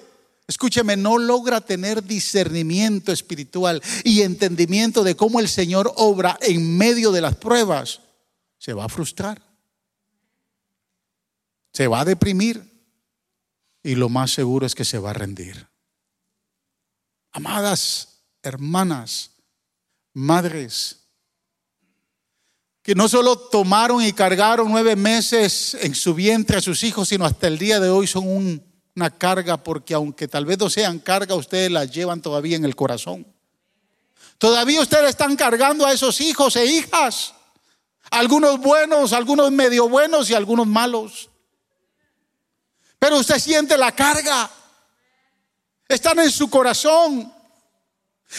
escúcheme, 0.48 0.96
no 0.96 1.16
logra 1.16 1.60
tener 1.60 2.02
discernimiento 2.02 3.12
espiritual 3.12 3.80
y 4.02 4.22
entendimiento 4.22 5.04
de 5.04 5.14
cómo 5.14 5.38
el 5.38 5.48
Señor 5.48 5.92
obra 5.94 6.36
en 6.40 6.76
medio 6.76 7.12
de 7.12 7.20
las 7.20 7.36
pruebas, 7.36 8.00
se 8.58 8.72
va 8.72 8.86
a 8.86 8.88
frustrar 8.88 9.47
se 11.72 11.86
va 11.86 12.00
a 12.00 12.04
deprimir 12.04 12.62
y 13.82 13.94
lo 13.94 14.08
más 14.08 14.32
seguro 14.32 14.66
es 14.66 14.74
que 14.74 14.84
se 14.84 14.98
va 14.98 15.10
a 15.10 15.14
rendir. 15.14 15.68
Amadas 17.32 18.22
hermanas, 18.42 19.32
madres, 20.14 20.98
que 22.82 22.94
no 22.94 23.08
solo 23.08 23.36
tomaron 23.36 24.02
y 24.02 24.12
cargaron 24.12 24.70
nueve 24.70 24.96
meses 24.96 25.76
en 25.82 25.94
su 25.94 26.14
vientre 26.14 26.56
a 26.56 26.62
sus 26.62 26.82
hijos, 26.84 27.08
sino 27.08 27.26
hasta 27.26 27.46
el 27.46 27.58
día 27.58 27.80
de 27.80 27.90
hoy 27.90 28.06
son 28.06 28.26
una 28.96 29.10
carga, 29.10 29.58
porque 29.58 29.94
aunque 29.94 30.26
tal 30.26 30.46
vez 30.46 30.58
no 30.58 30.70
sean 30.70 30.98
carga, 30.98 31.34
ustedes 31.34 31.70
las 31.70 31.90
llevan 31.90 32.22
todavía 32.22 32.56
en 32.56 32.64
el 32.64 32.74
corazón. 32.74 33.26
Todavía 34.38 34.80
ustedes 34.80 35.10
están 35.10 35.36
cargando 35.36 35.84
a 35.84 35.92
esos 35.92 36.20
hijos 36.20 36.56
e 36.56 36.64
hijas, 36.64 37.34
algunos 38.10 38.58
buenos, 38.58 39.12
algunos 39.12 39.50
medio 39.52 39.88
buenos 39.88 40.30
y 40.30 40.34
algunos 40.34 40.66
malos. 40.66 41.28
Pero 42.98 43.18
usted 43.18 43.38
siente 43.38 43.76
la 43.78 43.92
carga. 43.92 44.50
Están 45.88 46.18
en 46.18 46.30
su 46.30 46.50
corazón. 46.50 47.32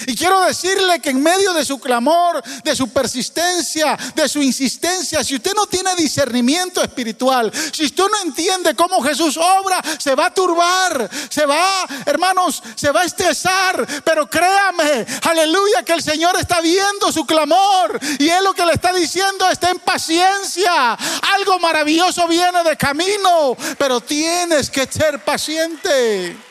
Y 0.05 0.15
quiero 0.15 0.41
decirle 0.41 0.99
que 0.99 1.09
en 1.09 1.21
medio 1.21 1.51
de 1.53 1.65
su 1.65 1.79
clamor, 1.79 2.43
de 2.63 2.75
su 2.75 2.89
persistencia, 2.89 3.97
de 4.13 4.29
su 4.29 4.41
insistencia, 4.41 5.23
si 5.23 5.35
usted 5.35 5.53
no 5.55 5.65
tiene 5.65 5.95
discernimiento 5.95 6.83
espiritual, 6.83 7.51
si 7.73 7.85
usted 7.85 8.03
no 8.03 8.21
entiende 8.21 8.75
cómo 8.75 9.01
Jesús 9.01 9.35
obra, 9.37 9.81
se 9.97 10.13
va 10.13 10.27
a 10.27 10.33
turbar, 10.33 11.09
se 11.29 11.43
va, 11.45 11.87
hermanos, 12.05 12.61
se 12.75 12.91
va 12.91 13.01
a 13.01 13.05
estresar. 13.05 13.85
Pero 14.05 14.29
créame, 14.29 15.07
aleluya, 15.23 15.83
que 15.83 15.93
el 15.93 16.03
Señor 16.03 16.37
está 16.37 16.61
viendo 16.61 17.11
su 17.11 17.25
clamor 17.25 17.99
y 18.19 18.29
Él 18.29 18.43
lo 18.43 18.53
que 18.53 18.65
le 18.65 18.73
está 18.73 18.93
diciendo 18.93 19.49
está 19.49 19.71
en 19.71 19.79
paciencia. 19.79 20.93
Algo 21.35 21.57
maravilloso 21.59 22.27
viene 22.27 22.63
de 22.63 22.77
camino, 22.77 23.57
pero 23.77 23.99
tienes 24.01 24.69
que 24.69 24.85
ser 24.85 25.23
paciente. 25.23 26.48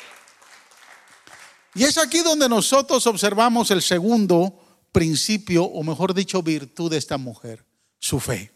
Y 1.79 1.85
es 1.85 1.97
aquí 1.97 2.23
donde 2.23 2.49
nosotros 2.49 3.07
observamos 3.07 3.71
el 3.71 3.83
segundo 3.83 4.53
principio, 4.91 5.63
o 5.63 5.85
mejor 5.85 6.13
dicho, 6.13 6.43
virtud 6.43 6.91
de 6.91 6.97
esta 6.97 7.19
mujer, 7.19 7.65
su 8.01 8.19
fe. 8.19 8.51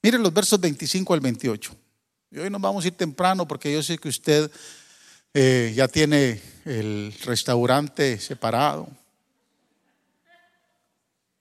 Miren 0.00 0.22
los 0.22 0.32
versos 0.32 0.58
25 0.58 1.12
al 1.12 1.20
28. 1.20 1.76
Y 2.30 2.38
hoy 2.38 2.48
nos 2.48 2.62
vamos 2.62 2.82
a 2.82 2.88
ir 2.88 2.94
temprano 2.94 3.46
porque 3.46 3.70
yo 3.70 3.82
sé 3.82 3.98
que 3.98 4.08
usted 4.08 4.50
eh, 5.34 5.74
ya 5.76 5.86
tiene 5.86 6.40
el 6.64 7.12
restaurante 7.26 8.18
separado. 8.18 8.88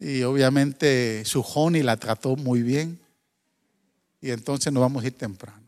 Y 0.01 0.21
obviamente 0.23 1.23
su 1.23 1.39
honey 1.39 1.81
la 1.81 1.95
trató 1.95 2.35
muy 2.35 2.61
bien. 2.61 2.99
Y 4.19 4.31
entonces 4.31 4.73
nos 4.73 4.81
vamos 4.81 5.01
a 5.01 5.07
ir 5.07 5.17
temprano. 5.17 5.63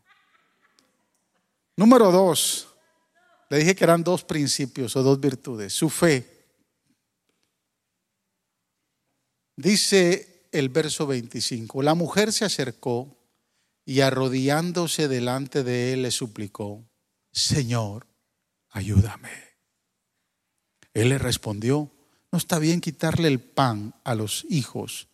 Número 1.77 2.11
dos, 2.11 2.68
le 3.49 3.57
dije 3.57 3.75
que 3.75 3.83
eran 3.83 4.03
dos 4.03 4.23
principios 4.23 4.95
o 4.95 5.03
dos 5.03 5.19
virtudes. 5.19 5.73
Su 5.73 5.89
fe. 5.89 6.39
Dice 9.55 10.47
el 10.51 10.69
verso 10.69 11.05
25, 11.07 11.81
la 11.81 11.95
mujer 11.95 12.31
se 12.31 12.45
acercó 12.45 13.17
y 13.85 14.01
arrodillándose 14.01 15.07
delante 15.07 15.63
de 15.63 15.93
él 15.93 16.03
le 16.03 16.11
suplicó, 16.11 16.87
Señor, 17.31 18.07
ayúdame. 18.69 19.31
Él 20.93 21.09
le 21.09 21.17
respondió, 21.17 21.91
no 22.31 22.37
está 22.37 22.59
bien 22.59 22.81
quitarle 22.81 23.27
el 23.27 23.39
pan 23.39 23.95
a 24.03 24.15
los 24.15 24.45
hijos 24.49 25.07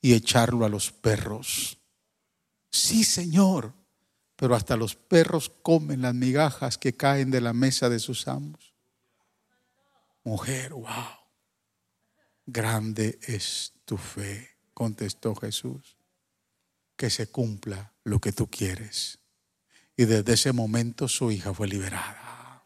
y 0.00 0.14
echarlo 0.14 0.64
a 0.64 0.68
los 0.68 0.92
perros. 0.92 1.78
Sí, 2.70 3.04
Señor, 3.04 3.72
pero 4.38 4.54
hasta 4.54 4.76
los 4.76 4.94
perros 4.94 5.50
comen 5.62 6.02
las 6.02 6.14
migajas 6.14 6.78
que 6.78 6.96
caen 6.96 7.32
de 7.32 7.40
la 7.40 7.52
mesa 7.52 7.88
de 7.88 7.98
sus 7.98 8.28
amos. 8.28 8.72
Mujer, 10.22 10.74
wow, 10.74 10.86
grande 12.46 13.18
es 13.22 13.72
tu 13.84 13.96
fe, 13.96 14.56
contestó 14.74 15.34
Jesús, 15.34 15.96
que 16.96 17.10
se 17.10 17.26
cumpla 17.26 17.92
lo 18.04 18.20
que 18.20 18.30
tú 18.30 18.48
quieres. 18.48 19.18
Y 19.96 20.04
desde 20.04 20.34
ese 20.34 20.52
momento 20.52 21.08
su 21.08 21.32
hija 21.32 21.52
fue 21.52 21.66
liberada. 21.66 22.62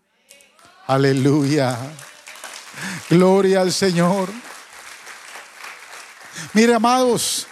Aleluya. 0.86 1.78
Gloria 3.08 3.62
al 3.62 3.72
Señor. 3.72 4.28
Mire, 6.52 6.74
amados, 6.74 7.46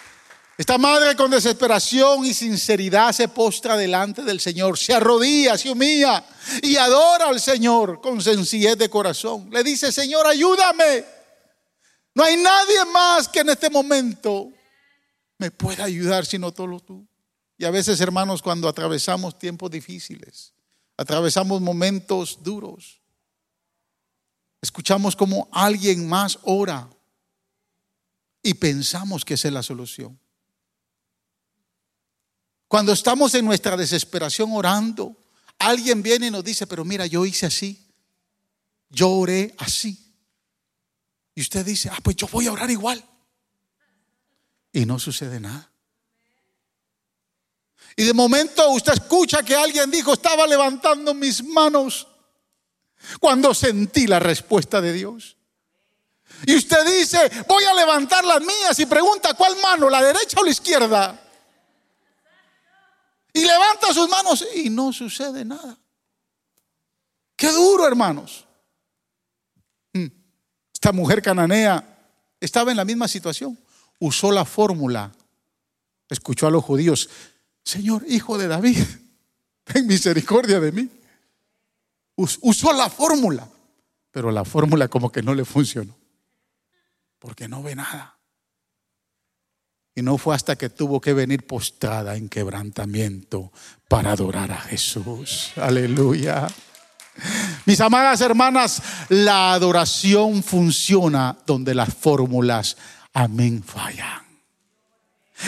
esta 0.60 0.76
madre 0.76 1.16
con 1.16 1.30
desesperación 1.30 2.26
y 2.26 2.34
sinceridad 2.34 3.12
se 3.12 3.28
postra 3.28 3.78
delante 3.78 4.22
del 4.22 4.40
Señor, 4.40 4.76
se 4.76 4.92
arrodilla, 4.92 5.56
se 5.56 5.70
humilla 5.70 6.22
y 6.62 6.76
adora 6.76 7.28
al 7.28 7.40
Señor 7.40 8.02
con 8.02 8.20
sencillez 8.20 8.76
de 8.76 8.90
corazón. 8.90 9.48
Le 9.50 9.64
dice, 9.64 9.90
Señor, 9.90 10.26
ayúdame. 10.26 11.06
No 12.14 12.24
hay 12.24 12.36
nadie 12.36 12.84
más 12.92 13.26
que 13.26 13.40
en 13.40 13.48
este 13.48 13.70
momento 13.70 14.52
me 15.38 15.50
pueda 15.50 15.84
ayudar 15.84 16.26
sino 16.26 16.52
solo 16.54 16.78
tú. 16.78 17.08
Y 17.56 17.64
a 17.64 17.70
veces, 17.70 17.98
hermanos, 18.02 18.42
cuando 18.42 18.68
atravesamos 18.68 19.38
tiempos 19.38 19.70
difíciles, 19.70 20.52
atravesamos 20.98 21.62
momentos 21.62 22.42
duros, 22.42 23.00
escuchamos 24.60 25.16
como 25.16 25.48
alguien 25.52 26.06
más 26.06 26.38
ora 26.42 26.86
y 28.42 28.52
pensamos 28.52 29.24
que 29.24 29.32
esa 29.32 29.48
es 29.48 29.54
la 29.54 29.62
solución. 29.62 30.20
Cuando 32.70 32.92
estamos 32.92 33.34
en 33.34 33.44
nuestra 33.44 33.76
desesperación 33.76 34.52
orando, 34.52 35.16
alguien 35.58 36.04
viene 36.04 36.28
y 36.28 36.30
nos 36.30 36.44
dice, 36.44 36.68
pero 36.68 36.84
mira, 36.84 37.04
yo 37.04 37.26
hice 37.26 37.46
así, 37.46 37.84
yo 38.88 39.10
oré 39.10 39.52
así. 39.58 39.98
Y 41.34 41.40
usted 41.40 41.66
dice, 41.66 41.90
ah, 41.92 41.98
pues 42.00 42.14
yo 42.14 42.28
voy 42.28 42.46
a 42.46 42.52
orar 42.52 42.70
igual. 42.70 43.04
Y 44.72 44.86
no 44.86 45.00
sucede 45.00 45.40
nada. 45.40 45.68
Y 47.96 48.04
de 48.04 48.14
momento 48.14 48.70
usted 48.70 48.92
escucha 48.92 49.42
que 49.42 49.56
alguien 49.56 49.90
dijo, 49.90 50.12
estaba 50.12 50.46
levantando 50.46 51.12
mis 51.12 51.42
manos 51.42 52.06
cuando 53.18 53.52
sentí 53.52 54.06
la 54.06 54.20
respuesta 54.20 54.80
de 54.80 54.92
Dios. 54.92 55.36
Y 56.46 56.54
usted 56.54 56.86
dice, 56.86 57.32
voy 57.48 57.64
a 57.64 57.74
levantar 57.74 58.24
las 58.24 58.40
mías 58.40 58.78
y 58.78 58.86
pregunta, 58.86 59.34
¿cuál 59.34 59.56
mano? 59.60 59.90
¿La 59.90 60.04
derecha 60.04 60.38
o 60.38 60.44
la 60.44 60.50
izquierda? 60.52 61.29
Y 63.32 63.40
levanta 63.42 63.92
sus 63.92 64.08
manos 64.08 64.44
y 64.54 64.70
no 64.70 64.92
sucede 64.92 65.44
nada. 65.44 65.78
Qué 67.36 67.50
duro, 67.52 67.86
hermanos. 67.86 68.46
Mm. 69.92 70.06
Esta 70.72 70.92
mujer 70.92 71.22
cananea 71.22 71.98
estaba 72.40 72.70
en 72.70 72.76
la 72.76 72.84
misma 72.84 73.08
situación. 73.08 73.58
Usó 73.98 74.32
la 74.32 74.44
fórmula. 74.44 75.12
Escuchó 76.08 76.46
a 76.46 76.50
los 76.50 76.64
judíos, 76.64 77.08
Señor, 77.62 78.04
hijo 78.08 78.36
de 78.36 78.48
David, 78.48 78.84
ten 79.64 79.86
misericordia 79.86 80.58
de 80.58 80.72
mí. 80.72 80.88
Usó 82.16 82.72
la 82.72 82.90
fórmula, 82.90 83.48
pero 84.10 84.30
la 84.30 84.44
fórmula 84.44 84.88
como 84.88 85.10
que 85.10 85.22
no 85.22 85.34
le 85.34 85.44
funcionó, 85.46 85.96
porque 87.18 87.48
no 87.48 87.62
ve 87.62 87.76
nada. 87.76 88.19
Y 89.94 90.02
no 90.02 90.18
fue 90.18 90.34
hasta 90.34 90.56
que 90.56 90.68
tuvo 90.68 91.00
que 91.00 91.12
venir 91.12 91.46
postrada 91.46 92.16
en 92.16 92.28
quebrantamiento 92.28 93.52
para 93.88 94.12
adorar 94.12 94.52
a 94.52 94.60
Jesús. 94.60 95.52
Aleluya. 95.56 96.46
Mis 97.66 97.80
amadas 97.80 98.20
hermanas, 98.20 98.82
la 99.08 99.52
adoración 99.52 100.42
funciona 100.42 101.36
donde 101.44 101.74
las 101.74 101.92
fórmulas, 101.92 102.76
amén, 103.12 103.62
fallan. 103.62 104.30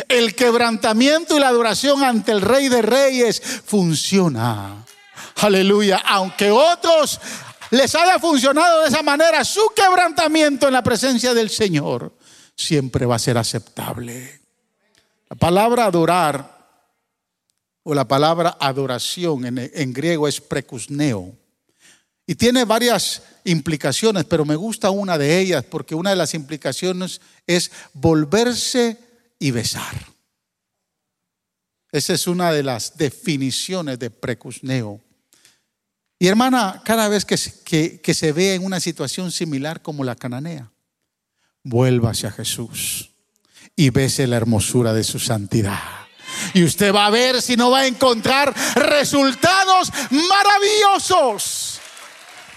El 0.08 0.34
quebrantamiento 0.34 1.36
y 1.36 1.40
la 1.40 1.48
adoración 1.48 2.02
ante 2.02 2.32
el 2.32 2.40
Rey 2.40 2.68
de 2.68 2.82
Reyes 2.82 3.40
funciona. 3.64 4.84
Aleluya. 5.40 6.02
Aunque 6.04 6.50
otros 6.50 7.20
les 7.70 7.94
haya 7.94 8.18
funcionado 8.18 8.82
de 8.82 8.88
esa 8.88 9.02
manera, 9.02 9.44
su 9.44 9.72
quebrantamiento 9.74 10.66
en 10.66 10.74
la 10.74 10.82
presencia 10.82 11.34
del 11.34 11.50
Señor 11.50 12.12
siempre 12.56 13.06
va 13.06 13.16
a 13.16 13.20
ser 13.20 13.38
aceptable. 13.38 14.40
La 15.28 15.36
palabra 15.36 15.86
adorar 15.86 16.62
o 17.84 17.94
la 17.94 18.06
palabra 18.06 18.56
adoración 18.60 19.58
en, 19.58 19.92
griego 19.92 20.28
es 20.28 20.40
precusneo. 20.40 21.36
Y 22.26 22.34
tiene 22.34 22.64
varias 22.64 23.22
implicaciones, 23.44 24.24
pero 24.24 24.44
me 24.44 24.54
gusta 24.54 24.90
una 24.90 25.18
de 25.18 25.40
ellas 25.40 25.64
porque 25.64 25.94
una 25.94 26.10
de 26.10 26.16
las 26.16 26.34
implicaciones 26.34 27.20
es 27.46 27.72
volverse 27.92 28.96
y 29.38 29.50
besar. 29.50 30.06
Esa 31.90 32.14
es 32.14 32.26
una 32.26 32.52
de 32.52 32.62
las 32.62 32.96
definiciones 32.96 33.98
de 33.98 34.10
precusneo. 34.10 35.00
Y 36.18 36.28
hermana, 36.28 36.80
cada 36.84 37.08
vez 37.08 37.24
que, 37.24 38.00
que, 38.00 38.14
se 38.14 38.32
ve 38.32 38.54
en 38.54 38.64
una 38.64 38.78
situación 38.78 39.32
similar 39.32 39.82
como 39.82 40.04
la 40.04 40.14
cananea, 40.14 40.71
vuelva 41.62 42.10
hacia 42.10 42.30
Jesús 42.30 43.10
y 43.76 43.90
bese 43.90 44.26
la 44.26 44.36
hermosura 44.36 44.92
de 44.92 45.04
su 45.04 45.18
santidad. 45.18 45.80
Y 46.54 46.64
usted 46.64 46.94
va 46.94 47.06
a 47.06 47.10
ver 47.10 47.40
si 47.42 47.56
no 47.56 47.70
va 47.70 47.80
a 47.80 47.86
encontrar 47.86 48.54
resultados 48.74 49.90
maravillosos. 50.10 51.80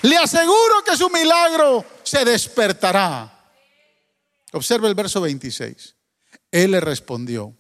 Le 0.02 0.18
aseguro 0.18 0.84
que 0.86 0.98
su 0.98 1.10
milagro 1.10 1.86
se 2.04 2.24
despertará. 2.26 3.32
Observe 4.52 4.88
el 4.88 4.96
verso 4.96 5.22
26. 5.22 5.96
Él 6.52 6.72
le 6.72 6.80
respondió, 6.80 7.56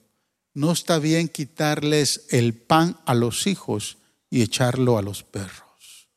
no 0.53 0.71
está 0.71 0.99
bien 0.99 1.27
quitarles 1.27 2.27
el 2.29 2.53
pan 2.53 2.97
a 3.05 3.13
los 3.13 3.47
hijos 3.47 3.97
y 4.29 4.41
echarlo 4.41 4.97
a 4.97 5.01
los 5.01 5.23
perros. 5.23 6.07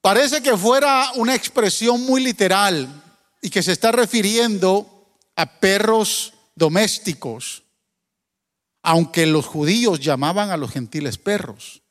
Parece 0.00 0.42
que 0.42 0.56
fuera 0.56 1.10
una 1.16 1.34
expresión 1.34 2.06
muy 2.06 2.22
literal 2.22 2.88
y 3.40 3.50
que 3.50 3.62
se 3.62 3.72
está 3.72 3.92
refiriendo 3.92 5.16
a 5.36 5.60
perros 5.60 6.34
domésticos, 6.54 7.64
aunque 8.82 9.26
los 9.26 9.46
judíos 9.46 10.00
llamaban 10.00 10.50
a 10.50 10.56
los 10.56 10.72
gentiles 10.72 11.18
perros. 11.18 11.82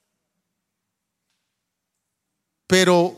Pero 2.68 3.18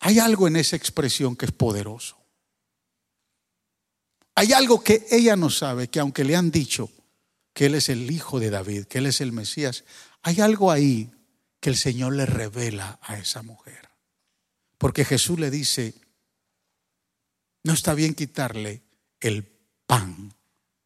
hay 0.00 0.18
algo 0.18 0.46
en 0.46 0.56
esa 0.56 0.76
expresión 0.76 1.34
que 1.34 1.46
es 1.46 1.52
poderoso. 1.52 2.16
Hay 4.34 4.52
algo 4.52 4.84
que 4.84 5.06
ella 5.10 5.34
no 5.34 5.48
sabe, 5.48 5.88
que 5.88 5.98
aunque 5.98 6.24
le 6.24 6.36
han 6.36 6.50
dicho 6.50 6.90
que 7.54 7.66
Él 7.66 7.74
es 7.74 7.88
el 7.88 8.10
Hijo 8.10 8.38
de 8.38 8.50
David, 8.50 8.84
que 8.84 8.98
Él 8.98 9.06
es 9.06 9.22
el 9.22 9.32
Mesías, 9.32 9.84
hay 10.22 10.42
algo 10.42 10.70
ahí 10.70 11.10
que 11.58 11.70
el 11.70 11.76
Señor 11.76 12.14
le 12.14 12.26
revela 12.26 12.98
a 13.00 13.16
esa 13.16 13.42
mujer. 13.42 13.88
Porque 14.76 15.06
Jesús 15.06 15.40
le 15.40 15.50
dice, 15.50 15.94
no 17.66 17.72
está 17.72 17.94
bien 17.94 18.14
quitarle 18.14 18.82
el 19.20 19.44
pan 19.86 20.34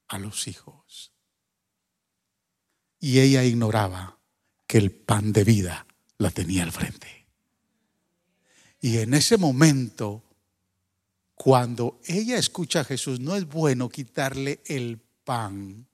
a 0.09 0.19
los 0.19 0.49
hijos. 0.49 1.13
Y 2.99 3.21
ella 3.21 3.45
ignoraba 3.45 4.19
que 4.67 4.79
el 4.79 4.91
pan 4.91 5.33
de 5.33 5.45
vida 5.45 5.87
la 6.19 6.31
tenía 6.31 6.63
al 6.63 6.73
frente. 6.73 7.27
Y 8.81 8.99
en 8.99 9.15
ese 9.15 9.37
momento 9.37 10.25
cuando 11.43 12.01
ella 12.07 12.39
escucha 12.39 12.81
a 12.81 12.85
Jesús, 12.85 13.21
no 13.21 13.37
es 13.37 13.47
bueno 13.47 13.89
quitarle 13.89 14.61
el 14.65 15.01
pan 15.25 15.87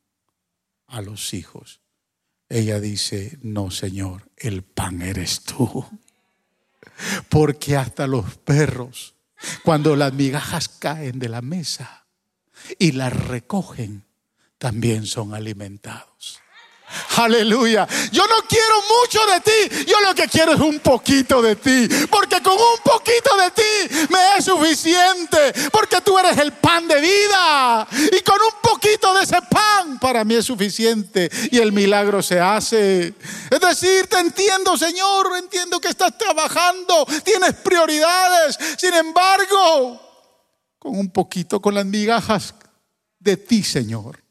a 0.87 1.01
los 1.03 1.35
hijos. 1.35 1.81
Ella 2.49 2.79
dice, 2.79 3.39
no, 3.43 3.71
Señor, 3.71 4.31
el 4.37 4.63
pan 4.63 5.03
eres 5.03 5.43
tú. 5.43 5.85
Porque 7.29 7.77
hasta 7.77 8.07
los 8.07 8.37
perros, 8.39 9.16
cuando 9.63 9.97
las 9.97 10.13
migajas 10.13 10.69
caen 10.69 11.19
de 11.19 11.29
la 11.29 11.43
mesa 11.43 12.07
y 12.79 12.93
las 12.93 13.13
recogen, 13.13 14.05
también 14.59 15.07
son 15.07 15.35
alimentados. 15.35 16.41
Aleluya. 17.17 17.87
Yo 18.13 18.27
no 18.27 18.43
quiero 18.49 18.75
mucho 19.01 19.21
de 19.27 19.41
ti. 19.41 19.85
Yo 19.87 20.01
lo 20.01 20.15
que 20.15 20.29
quiero 20.29 20.53
es 20.53 20.61
un 20.61 20.79
poquito 20.81 21.43
de 21.43 21.57
ti. 21.57 21.89
Porque 22.11 22.41
con 22.43 22.53
un 22.53 22.81
poquito 22.85 23.37
de 23.37 23.51
ti 23.51 24.07
me 24.11 24.39
es 24.39 24.45
suficiente. 24.45 25.53
Porque 25.73 26.01
tú 26.01 26.19
eres 26.19 26.37
el 26.39 26.53
pan 26.53 26.87
de 26.87 27.01
vida. 27.01 27.89
Y 27.91 28.21
con 28.23 28.37
un 28.41 28.61
poquito 28.63 29.15
de 29.15 29.25
ese 29.25 29.41
pan 29.51 29.99
para 29.99 30.25
mí 30.25 30.35
es 30.35 30.45
suficiente. 30.45 31.31
Y 31.51 31.59
el 31.59 31.73
milagro 31.73 32.23
se 32.23 32.39
hace. 32.39 33.15
Es 33.51 33.61
decir, 33.61 34.07
te 34.07 34.19
entiendo, 34.19 34.77
Señor. 34.77 35.37
Entiendo 35.39 35.81
que 35.81 35.89
estás 35.89 36.17
trabajando. 36.17 37.07
Tienes 37.25 37.55
prioridades. 37.55 38.59
Sin 38.79 38.95
embargo, 38.95 40.01
con 40.79 40.99
un 40.99 41.11
poquito, 41.11 41.61
con 41.61 41.75
las 41.75 41.87
migajas 41.87 42.55
de 43.19 43.37
ti, 43.37 43.63
Señor 43.63 44.26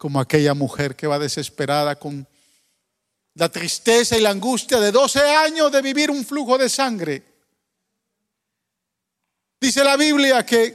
como 0.00 0.18
aquella 0.18 0.54
mujer 0.54 0.96
que 0.96 1.06
va 1.06 1.18
desesperada 1.18 1.98
con 1.98 2.26
la 3.34 3.50
tristeza 3.50 4.16
y 4.16 4.22
la 4.22 4.30
angustia 4.30 4.80
de 4.80 4.90
12 4.90 5.20
años 5.20 5.70
de 5.70 5.82
vivir 5.82 6.10
un 6.10 6.24
flujo 6.24 6.56
de 6.56 6.70
sangre. 6.70 7.22
Dice 9.60 9.84
la 9.84 9.98
Biblia 9.98 10.46
que 10.46 10.74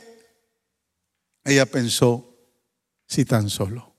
ella 1.43 1.65
pensó, 1.65 2.37
si 3.07 3.25
tan 3.25 3.49
solo 3.49 3.95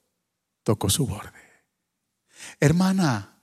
tocó 0.63 0.89
su 0.89 1.09
borde. 1.09 1.65
Hermana, 2.61 3.37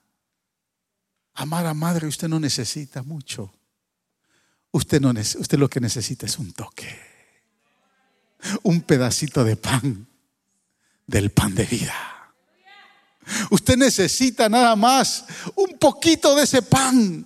amada 1.33 1.73
madre, 1.73 2.07
usted 2.07 2.29
no 2.29 2.39
necesita 2.39 3.03
mucho. 3.03 3.53
Usted, 4.71 5.01
no, 5.01 5.09
usted 5.09 5.57
lo 5.57 5.69
que 5.69 5.81
necesita 5.81 6.27
es 6.27 6.39
un 6.39 6.53
toque, 6.53 6.97
un 8.63 8.83
pedacito 8.83 9.43
de 9.43 9.57
pan 9.57 10.12
del 11.07 11.31
pan 11.31 11.53
de 11.55 11.65
vida. 11.65 11.93
Usted 13.49 13.77
necesita 13.77 14.49
nada 14.49 14.75
más 14.75 15.25
un 15.55 15.77
poquito 15.77 16.35
de 16.35 16.43
ese 16.43 16.61
pan 16.61 17.25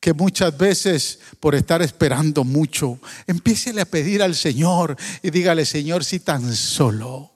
que 0.00 0.12
muchas 0.12 0.56
veces 0.56 1.18
por 1.40 1.54
estar 1.54 1.82
esperando 1.82 2.44
mucho, 2.44 3.00
empiece 3.26 3.78
a 3.80 3.84
pedir 3.84 4.22
al 4.22 4.34
Señor 4.34 4.96
y 5.22 5.30
dígale, 5.30 5.64
Señor, 5.64 6.04
si 6.04 6.20
tan 6.20 6.54
solo 6.54 7.32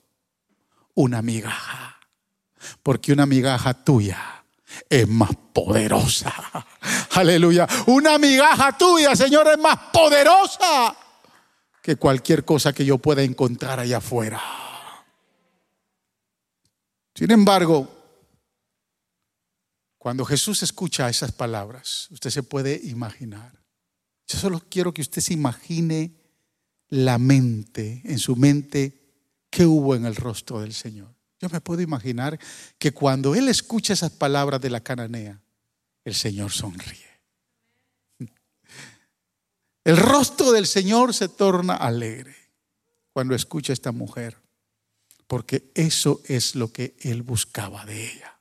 una 0.95 1.23
migaja, 1.23 1.99
porque 2.83 3.13
una 3.13 3.27
migaja 3.27 3.75
tuya 3.75 4.45
es 4.89 5.09
más 5.09 5.31
poderosa. 5.53 6.33
Aleluya. 7.11 7.67
Una 7.87 8.19
migaja 8.19 8.77
tuya, 8.77 9.15
Señor, 9.17 9.49
es 9.49 9.59
más 9.59 9.79
poderosa 9.93 10.97
que 11.83 11.97
cualquier 11.97 12.45
cosa 12.45 12.73
que 12.73 12.85
yo 12.85 12.99
pueda 12.99 13.23
encontrar 13.23 13.81
allá 13.81 13.99
afuera. 13.99 14.41
Sin 17.15 17.31
embargo, 17.31 17.89
cuando 19.99 20.25
Jesús 20.25 20.63
escucha 20.63 21.09
esas 21.09 21.33
palabras, 21.33 22.09
usted 22.11 22.31
se 22.31 22.43
puede 22.43 22.81
imaginar. 22.85 23.63
Yo 24.27 24.39
solo 24.39 24.61
quiero 24.69 24.93
que 24.93 25.03
usted 25.03 25.23
se 25.23 25.35
imagine 25.35 26.17
la 26.89 27.19
mente, 27.19 28.03
en 28.05 28.19
su 28.19 28.35
mente, 28.37 28.99
qué 29.51 29.65
hubo 29.65 29.95
en 29.95 30.07
el 30.07 30.17
rostro 30.17 30.61
del 30.61 30.73
Señor. 30.73 31.15
Yo 31.41 31.49
me 31.51 31.61
puedo 31.61 31.83
imaginar 31.83 32.39
que 32.79 32.93
cuando 32.93 33.35
Él 33.35 33.49
escucha 33.49 33.93
esas 33.93 34.11
palabras 34.11 34.61
de 34.61 34.71
la 34.71 34.81
cananea, 34.81 35.41
el 36.05 36.15
Señor 36.15 36.51
sonríe. 36.51 37.13
El 39.85 39.97
rostro 39.97 40.53
del 40.53 40.67
Señor 40.67 41.13
se 41.15 41.29
torna 41.29 41.75
alegre 41.75 42.37
cuando 43.13 43.35
escucha 43.35 43.73
a 43.73 43.75
esta 43.75 43.93
mujer, 43.93 44.42
porque 45.33 45.73
eso 45.75 46.21
es 46.27 46.57
lo 46.57 46.71
que 46.71 46.95
Él 47.01 47.23
buscaba 47.23 47.87
de 47.87 48.05
ella. 48.05 48.39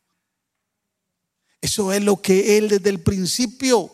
Eso 1.61 1.93
es 1.93 2.03
lo 2.03 2.21
que 2.21 2.57
Él 2.57 2.67
desde 2.67 2.89
el 2.89 2.99
principio 2.99 3.89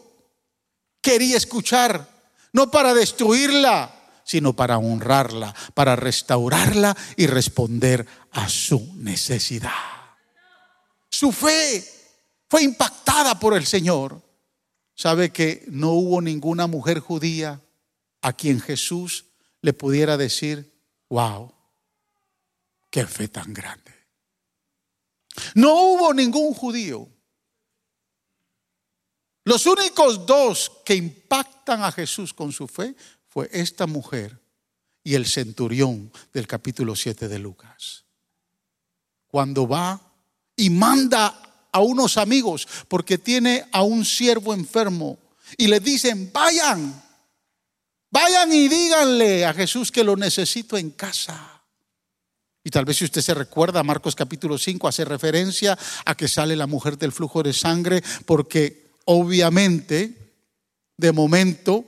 quería 1.00 1.38
escuchar, 1.38 2.10
no 2.54 2.72
para 2.72 2.96
destruirla, 2.96 3.94
sino 4.24 4.56
para 4.56 4.80
honrarla, 4.80 5.54
para 5.76 5.96
restaurarla 5.96 6.98
y 7.16 7.28
responder 7.28 8.04
a 8.32 8.50
su 8.50 8.96
necesidad. 8.96 9.70
Su 11.08 11.32
fe 11.32 11.86
fue 12.50 12.64
impactada 12.64 13.40
por 13.40 13.56
el 13.56 13.68
Señor. 13.68 14.24
¿Sabe 14.96 15.30
que 15.30 15.66
no 15.68 15.92
hubo 15.92 16.20
ninguna 16.20 16.66
mujer 16.66 17.00
judía 17.00 17.62
a 18.24 18.34
quien 18.34 18.60
Jesús 18.60 19.26
le 19.62 19.74
pudiera 19.74 20.18
decir, 20.18 20.74
wow, 21.10 21.54
qué 22.98 23.06
fe 23.06 23.28
tan 23.28 23.54
grande? 23.54 23.94
No 25.54 25.72
hubo 25.84 26.16
ningún 26.16 26.52
judío. 26.56 27.08
Los 29.44 29.68
únicos 29.68 30.26
dos 30.26 30.72
que 30.84 30.96
impactan 30.96 31.84
a 31.84 31.92
Jesús 31.92 32.34
con 32.34 32.52
su 32.52 32.68
fe 32.68 32.96
fue 33.28 33.50
esta 33.54 33.86
mujer 33.86 34.42
y 35.04 35.14
el 35.14 35.28
centurión 35.28 36.12
del 36.34 36.48
capítulo 36.48 36.96
7 36.96 37.28
de 37.28 37.38
Lucas. 37.38 38.06
Cuando 39.28 39.68
va 39.68 40.02
y 40.56 40.72
manda 40.72 41.68
a 41.72 41.80
unos 41.82 42.18
amigos 42.18 42.68
porque 42.88 43.20
tiene 43.20 43.68
a 43.74 43.84
un 43.84 44.06
siervo 44.06 44.56
enfermo 44.56 45.20
y 45.56 45.68
le 45.68 45.80
dicen, 45.80 46.32
vayan, 46.34 47.00
vayan 48.10 48.52
y 48.52 48.68
díganle 48.68 49.46
a 49.46 49.54
Jesús 49.54 49.92
que 49.92 50.04
lo 50.04 50.16
necesito 50.16 50.80
en 50.80 50.90
casa. 50.90 51.57
Y 52.68 52.70
tal 52.70 52.84
vez 52.84 52.98
si 52.98 53.06
usted 53.06 53.22
se 53.22 53.34
recuerda, 53.34 53.82
Marcos 53.82 54.14
capítulo 54.14 54.58
5 54.58 54.90
hace 54.90 55.06
referencia 55.06 55.80
a 56.04 56.16
que 56.16 56.28
sale 56.28 56.54
la 56.54 56.68
mujer 56.68 56.98
del 56.98 57.14
flujo 57.14 57.42
de 57.42 57.54
sangre 57.54 58.04
porque 58.26 58.92
obviamente 59.06 60.34
de 60.98 61.12
momento 61.14 61.86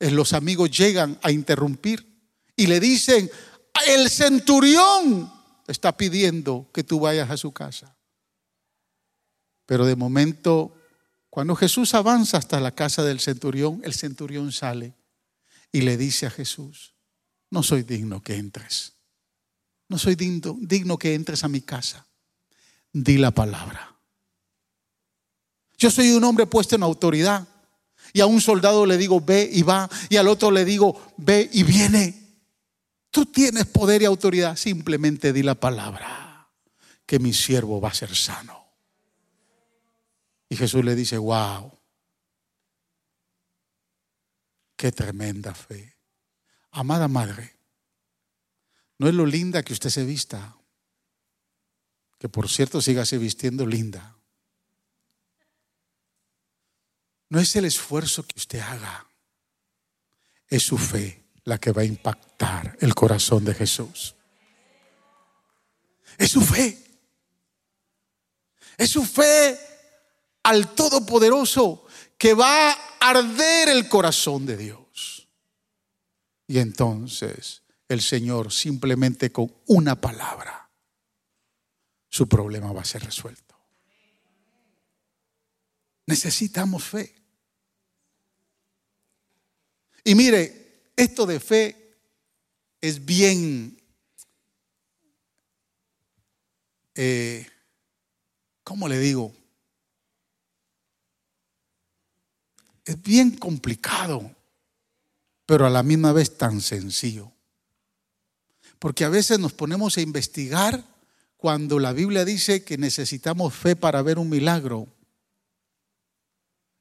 eh, 0.00 0.10
los 0.10 0.32
amigos 0.32 0.76
llegan 0.76 1.20
a 1.22 1.30
interrumpir 1.30 2.04
y 2.56 2.66
le 2.66 2.80
dicen, 2.80 3.30
el 3.86 4.10
centurión 4.10 5.32
está 5.68 5.96
pidiendo 5.96 6.68
que 6.74 6.82
tú 6.82 6.98
vayas 6.98 7.30
a 7.30 7.36
su 7.36 7.52
casa. 7.52 7.96
Pero 9.66 9.86
de 9.86 9.94
momento, 9.94 10.74
cuando 11.30 11.54
Jesús 11.54 11.94
avanza 11.94 12.38
hasta 12.38 12.58
la 12.58 12.74
casa 12.74 13.04
del 13.04 13.20
centurión, 13.20 13.80
el 13.84 13.94
centurión 13.94 14.50
sale 14.50 14.96
y 15.70 15.82
le 15.82 15.96
dice 15.96 16.26
a 16.26 16.30
Jesús, 16.30 16.92
no 17.50 17.62
soy 17.62 17.84
digno 17.84 18.20
que 18.20 18.34
entres. 18.34 18.91
No 19.92 19.98
soy 19.98 20.14
digno, 20.14 20.56
digno 20.58 20.96
que 20.96 21.12
entres 21.12 21.44
a 21.44 21.48
mi 21.48 21.60
casa. 21.60 22.06
Di 22.94 23.18
la 23.18 23.30
palabra. 23.30 23.94
Yo 25.76 25.90
soy 25.90 26.12
un 26.12 26.24
hombre 26.24 26.46
puesto 26.46 26.76
en 26.76 26.82
autoridad. 26.82 27.46
Y 28.14 28.22
a 28.22 28.26
un 28.26 28.40
soldado 28.40 28.86
le 28.86 28.96
digo, 28.96 29.20
ve 29.20 29.50
y 29.52 29.60
va. 29.60 29.90
Y 30.08 30.16
al 30.16 30.28
otro 30.28 30.50
le 30.50 30.64
digo, 30.64 31.14
ve 31.18 31.50
y 31.52 31.62
viene. 31.62 32.40
Tú 33.10 33.26
tienes 33.26 33.66
poder 33.66 34.00
y 34.00 34.06
autoridad. 34.06 34.56
Simplemente 34.56 35.30
di 35.30 35.42
la 35.42 35.56
palabra 35.56 36.48
que 37.04 37.18
mi 37.18 37.34
siervo 37.34 37.78
va 37.78 37.90
a 37.90 37.94
ser 37.94 38.16
sano. 38.16 38.64
Y 40.48 40.56
Jesús 40.56 40.82
le 40.82 40.94
dice, 40.94 41.18
wow, 41.18 41.70
qué 44.74 44.90
tremenda 44.90 45.54
fe. 45.54 45.98
Amada 46.70 47.08
madre, 47.08 47.58
no 49.02 49.08
es 49.08 49.14
lo 49.16 49.26
linda 49.26 49.64
que 49.64 49.72
usted 49.72 49.90
se 49.90 50.04
vista, 50.04 50.54
que 52.20 52.28
por 52.28 52.48
cierto 52.48 52.80
sígase 52.80 53.18
vistiendo 53.18 53.66
linda. 53.66 54.14
No 57.28 57.40
es 57.40 57.56
el 57.56 57.64
esfuerzo 57.64 58.22
que 58.22 58.38
usted 58.38 58.60
haga, 58.60 59.04
es 60.46 60.62
su 60.62 60.78
fe 60.78 61.24
la 61.42 61.58
que 61.58 61.72
va 61.72 61.82
a 61.82 61.84
impactar 61.84 62.78
el 62.80 62.94
corazón 62.94 63.44
de 63.44 63.54
Jesús. 63.54 64.14
Es 66.16 66.30
su 66.30 66.40
fe. 66.40 66.78
Es 68.78 68.88
su 68.88 69.04
fe 69.04 69.58
al 70.44 70.76
Todopoderoso 70.76 71.86
que 72.16 72.34
va 72.34 72.70
a 72.70 72.76
arder 73.00 73.68
el 73.68 73.88
corazón 73.88 74.46
de 74.46 74.56
Dios. 74.56 75.26
Y 76.46 76.60
entonces 76.60 77.61
el 77.92 78.00
Señor 78.00 78.52
simplemente 78.52 79.30
con 79.30 79.52
una 79.66 80.00
palabra, 80.00 80.70
su 82.08 82.28
problema 82.28 82.72
va 82.72 82.82
a 82.82 82.84
ser 82.84 83.04
resuelto. 83.04 83.56
Necesitamos 86.06 86.84
fe. 86.84 87.14
Y 90.04 90.14
mire, 90.14 90.90
esto 90.96 91.26
de 91.26 91.38
fe 91.38 91.96
es 92.80 93.04
bien, 93.04 93.80
eh, 96.94 97.46
¿cómo 98.64 98.88
le 98.88 98.98
digo? 98.98 99.32
es 102.84 103.00
bien 103.00 103.36
complicado, 103.36 104.34
pero 105.46 105.66
a 105.66 105.70
la 105.70 105.82
misma 105.82 106.12
vez 106.12 106.36
tan 106.36 106.60
sencillo. 106.60 107.32
Porque 108.82 109.04
a 109.04 109.08
veces 109.08 109.38
nos 109.38 109.52
ponemos 109.52 109.96
a 109.96 110.00
investigar 110.00 110.84
cuando 111.36 111.78
la 111.78 111.92
Biblia 111.92 112.24
dice 112.24 112.64
que 112.64 112.78
necesitamos 112.78 113.54
fe 113.54 113.76
para 113.76 114.02
ver 114.02 114.18
un 114.18 114.28
milagro. 114.28 114.88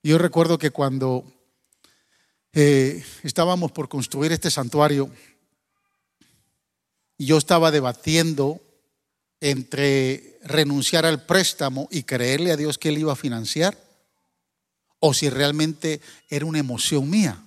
Yo 0.02 0.18
recuerdo 0.18 0.58
que 0.58 0.72
cuando 0.72 1.32
eh, 2.54 3.06
estábamos 3.22 3.72
por 3.72 3.88
construir 3.88 4.32
este 4.32 4.50
santuario, 4.50 5.12
yo 7.20 7.38
estaba 7.38 7.70
debatiendo 7.70 8.60
entre 9.40 10.40
renunciar 10.42 11.06
al 11.06 11.28
préstamo 11.28 11.88
y 11.92 12.02
creerle 12.02 12.52
a 12.52 12.58
Dios 12.58 12.80
que 12.80 12.90
Él 12.90 12.98
iba 12.98 13.14
a 13.14 13.16
financiar 13.16 13.78
o 15.00 15.14
si 15.14 15.30
realmente 15.30 16.02
era 16.30 16.48
una 16.48 16.58
emoción 16.58 17.08
mía. 17.08 17.46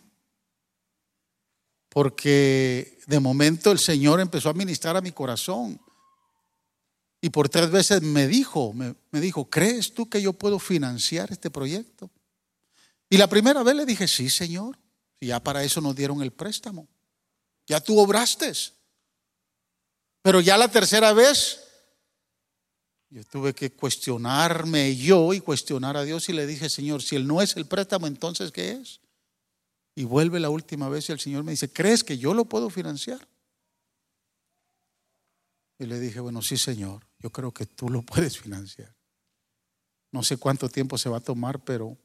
Porque 1.95 2.99
de 3.07 3.21
momento 3.21 3.71
el 3.71 3.79
Señor 3.79 4.19
empezó 4.19 4.51
a 4.51 4.53
ministrar 4.53 4.97
a 4.97 5.01
mi 5.01 5.13
corazón. 5.13 5.81
Y 7.21 7.31
por 7.31 7.49
tres 7.49 7.71
veces 7.71 8.03
me 8.03 8.27
dijo, 8.27 8.73
me, 8.73 8.97
dijo, 9.13 9.49
¿crees 9.49 9.95
tú 9.95 10.11
que 10.11 10.21
yo 10.21 10.33
puedo 10.33 10.59
financiar 10.59 11.31
este 11.31 11.51
proyecto? 11.51 12.11
Y 13.09 13.17
la 13.17 13.29
primera 13.29 13.63
vez 13.63 13.77
le 13.77 13.87
dije, 13.87 14.09
sí, 14.09 14.29
Señor. 14.29 14.77
Y 15.21 15.29
ya 15.29 15.41
para 15.41 15.63
eso 15.63 15.81
nos 15.81 15.95
dieron 15.95 16.21
el 16.21 16.33
préstamo. 16.33 16.89
Ya 17.69 17.81
tú 17.81 17.97
obraste. 17.97 18.53
Pero 20.21 20.41
ya 20.41 20.59
la 20.59 20.67
tercera 20.67 21.13
vez 21.13 21.61
yo 23.09 23.23
tuve 23.23 23.55
que 23.55 23.71
cuestionarme 23.71 24.97
yo 24.97 25.33
y 25.33 25.39
cuestionar 25.39 25.97
a 25.97 26.03
Dios 26.03 26.29
y 26.29 26.33
le 26.33 26.45
dije, 26.45 26.69
Señor, 26.69 27.03
si 27.03 27.15
Él 27.15 27.29
no 27.29 27.41
es 27.41 27.57
el 27.57 27.67
préstamo, 27.67 28.09
entonces 28.09 28.51
¿qué 28.51 28.73
es? 28.73 28.99
Y 29.95 30.05
vuelve 30.05 30.41
la 30.41 30.51
última 30.51 30.89
vez 30.89 31.09
y 31.09 31.13
el 31.13 31.21
Señor 31.21 31.45
me 31.45 31.53
dice, 31.53 31.73
¿crees 31.73 32.03
que 32.03 32.19
yo 32.19 32.35
lo 32.35 32.47
puedo 32.47 32.71
financiar? 32.71 33.29
Y 35.79 35.87
le 35.87 36.01
dije, 36.01 36.21
bueno, 36.21 36.43
sí, 36.43 36.57
Señor, 36.57 37.07
yo 37.19 37.31
creo 37.31 37.53
que 37.53 37.67
tú 37.67 37.89
lo 37.89 38.03
puedes 38.07 38.39
financiar. 38.39 38.95
No 40.11 40.23
sé 40.23 40.37
cuánto 40.37 40.69
tiempo 40.69 40.99
se 40.99 41.09
va 41.09 41.19
a 41.19 41.21
tomar, 41.21 41.63
pero 41.65 41.97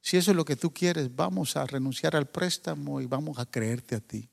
si 0.00 0.16
eso 0.16 0.30
es 0.30 0.36
lo 0.36 0.44
que 0.44 0.56
tú 0.56 0.72
quieres, 0.72 1.14
vamos 1.14 1.56
a 1.56 1.66
renunciar 1.66 2.16
al 2.16 2.26
préstamo 2.26 3.00
y 3.00 3.06
vamos 3.06 3.38
a 3.38 3.46
creerte 3.46 3.94
a 3.94 4.00
ti. 4.00 4.28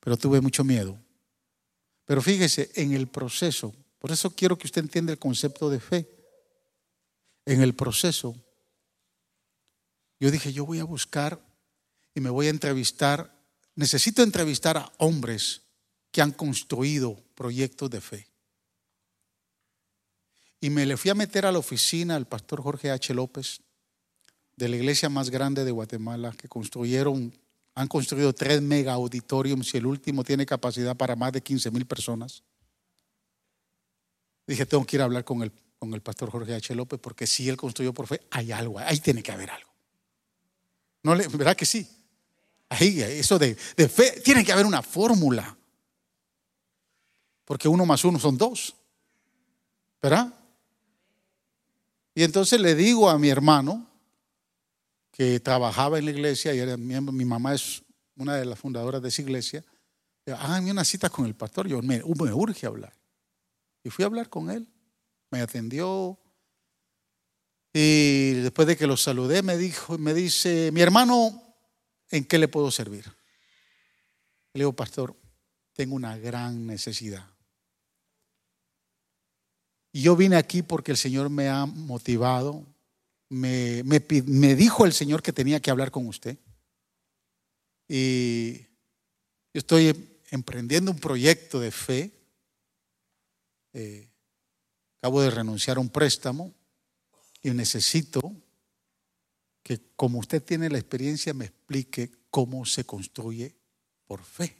Pero 0.00 0.16
tuve 0.16 0.40
mucho 0.40 0.64
miedo. 0.64 0.98
Pero 2.04 2.22
fíjese, 2.22 2.70
en 2.74 2.92
el 2.92 3.08
proceso 3.08 3.74
por 3.98 4.12
eso 4.12 4.30
quiero 4.34 4.56
que 4.56 4.66
usted 4.66 4.82
entienda 4.82 5.12
el 5.12 5.18
concepto 5.18 5.68
de 5.70 5.80
fe. 5.80 6.08
En 7.44 7.62
el 7.62 7.74
proceso, 7.74 8.36
yo 10.20 10.30
dije, 10.30 10.52
yo 10.52 10.66
voy 10.66 10.78
a 10.80 10.84
buscar 10.84 11.40
y 12.18 12.20
me 12.20 12.30
voy 12.30 12.48
a 12.48 12.50
entrevistar, 12.50 13.32
necesito 13.76 14.24
entrevistar 14.24 14.76
a 14.76 14.92
hombres 14.98 15.62
que 16.10 16.20
han 16.20 16.32
construido 16.32 17.22
proyectos 17.36 17.88
de 17.90 18.00
fe. 18.00 18.26
Y 20.60 20.68
me 20.70 20.84
le 20.84 20.96
fui 20.96 21.12
a 21.12 21.14
meter 21.14 21.46
a 21.46 21.52
la 21.52 21.60
oficina 21.60 22.16
al 22.16 22.26
pastor 22.26 22.60
Jorge 22.60 22.90
H. 22.90 23.14
López, 23.14 23.60
de 24.56 24.68
la 24.68 24.74
iglesia 24.74 25.08
más 25.08 25.30
grande 25.30 25.64
de 25.64 25.70
Guatemala, 25.70 26.32
que 26.32 26.48
construyeron, 26.48 27.32
han 27.76 27.86
construido 27.86 28.32
tres 28.32 28.60
mega 28.60 28.94
auditoriums 28.94 29.72
y 29.72 29.76
el 29.76 29.86
último 29.86 30.24
tiene 30.24 30.44
capacidad 30.44 30.96
para 30.96 31.14
más 31.14 31.32
de 31.32 31.40
15 31.40 31.70
mil 31.70 31.86
personas. 31.86 32.42
Dije, 34.44 34.66
tengo 34.66 34.84
que 34.84 34.96
ir 34.96 35.02
a 35.02 35.04
hablar 35.04 35.24
con 35.24 35.44
el, 35.44 35.52
con 35.78 35.94
el 35.94 36.00
pastor 36.00 36.32
Jorge 36.32 36.56
H. 36.56 36.74
López 36.74 36.98
porque 36.98 37.28
si 37.28 37.48
él 37.48 37.56
construyó 37.56 37.94
por 37.94 38.08
fe, 38.08 38.22
hay 38.32 38.50
algo, 38.50 38.80
ahí 38.80 38.98
tiene 38.98 39.22
que 39.22 39.30
haber 39.30 39.52
algo. 39.52 39.70
¿No 41.04 41.14
le, 41.14 41.28
¿Verdad 41.28 41.56
que 41.56 41.64
sí? 41.64 41.88
Ahí, 42.68 43.00
eso 43.00 43.38
de, 43.38 43.56
de 43.76 43.88
fe, 43.88 44.20
tiene 44.22 44.44
que 44.44 44.52
haber 44.52 44.66
una 44.66 44.82
fórmula. 44.82 45.56
Porque 47.44 47.68
uno 47.68 47.86
más 47.86 48.04
uno 48.04 48.18
son 48.18 48.36
dos. 48.36 48.74
¿Verdad? 50.02 50.32
Y 52.14 52.22
entonces 52.22 52.60
le 52.60 52.74
digo 52.74 53.08
a 53.08 53.18
mi 53.18 53.28
hermano, 53.28 53.88
que 55.12 55.40
trabajaba 55.40 55.98
en 55.98 56.04
la 56.04 56.10
iglesia 56.12 56.54
y 56.54 56.58
era 56.58 56.76
miembro, 56.76 57.12
mi 57.12 57.24
mamá 57.24 57.54
es 57.54 57.82
una 58.16 58.36
de 58.36 58.44
las 58.44 58.58
fundadoras 58.58 59.02
de 59.02 59.08
esa 59.08 59.22
iglesia, 59.22 59.64
háganme 60.26 60.70
una 60.70 60.84
cita 60.84 61.10
con 61.10 61.26
el 61.26 61.34
pastor, 61.34 61.66
yo 61.66 61.82
me, 61.82 61.98
me 61.98 62.32
urge 62.32 62.66
hablar. 62.66 62.92
Y 63.82 63.90
fui 63.90 64.04
a 64.04 64.06
hablar 64.06 64.28
con 64.28 64.50
él, 64.50 64.68
me 65.30 65.40
atendió, 65.40 66.18
y 67.72 68.32
después 68.34 68.66
de 68.68 68.76
que 68.76 68.86
lo 68.86 68.96
saludé, 68.96 69.42
me 69.42 69.56
dijo, 69.56 69.98
me 69.98 70.14
dice, 70.14 70.70
mi 70.72 70.80
hermano, 70.80 71.47
¿en 72.10 72.24
qué 72.24 72.38
le 72.38 72.48
puedo 72.48 72.70
servir? 72.70 73.04
Le 74.54 74.60
digo, 74.60 74.72
pastor, 74.72 75.14
tengo 75.74 75.94
una 75.94 76.16
gran 76.18 76.66
necesidad. 76.66 77.26
Y 79.92 80.02
yo 80.02 80.16
vine 80.16 80.36
aquí 80.36 80.62
porque 80.62 80.90
el 80.90 80.96
Señor 80.96 81.30
me 81.30 81.48
ha 81.48 81.66
motivado, 81.66 82.66
me, 83.28 83.82
me, 83.84 84.54
dijo 84.54 84.84
el 84.84 84.92
Señor 84.92 85.22
que 85.22 85.32
tenía 85.32 85.60
que 85.60 85.70
hablar 85.70 85.90
con 85.90 86.06
usted. 86.06 86.38
Y 87.88 88.58
yo 89.52 89.60
estoy 89.60 90.20
emprendiendo 90.30 90.90
un 90.90 90.98
proyecto 90.98 91.60
de 91.60 91.70
fe. 91.70 92.12
Eh, 93.72 94.08
acabo 94.98 95.22
de 95.22 95.30
renunciar 95.30 95.76
a 95.76 95.80
un 95.80 95.88
préstamo 95.88 96.54
y 97.42 97.50
necesito 97.50 98.34
que 99.68 99.78
como 99.96 100.18
usted 100.18 100.42
tiene 100.42 100.70
la 100.70 100.78
experiencia 100.78 101.34
me 101.34 101.44
explique 101.44 102.10
cómo 102.30 102.64
se 102.64 102.86
construye 102.86 103.54
por 104.06 104.24
fe. 104.24 104.56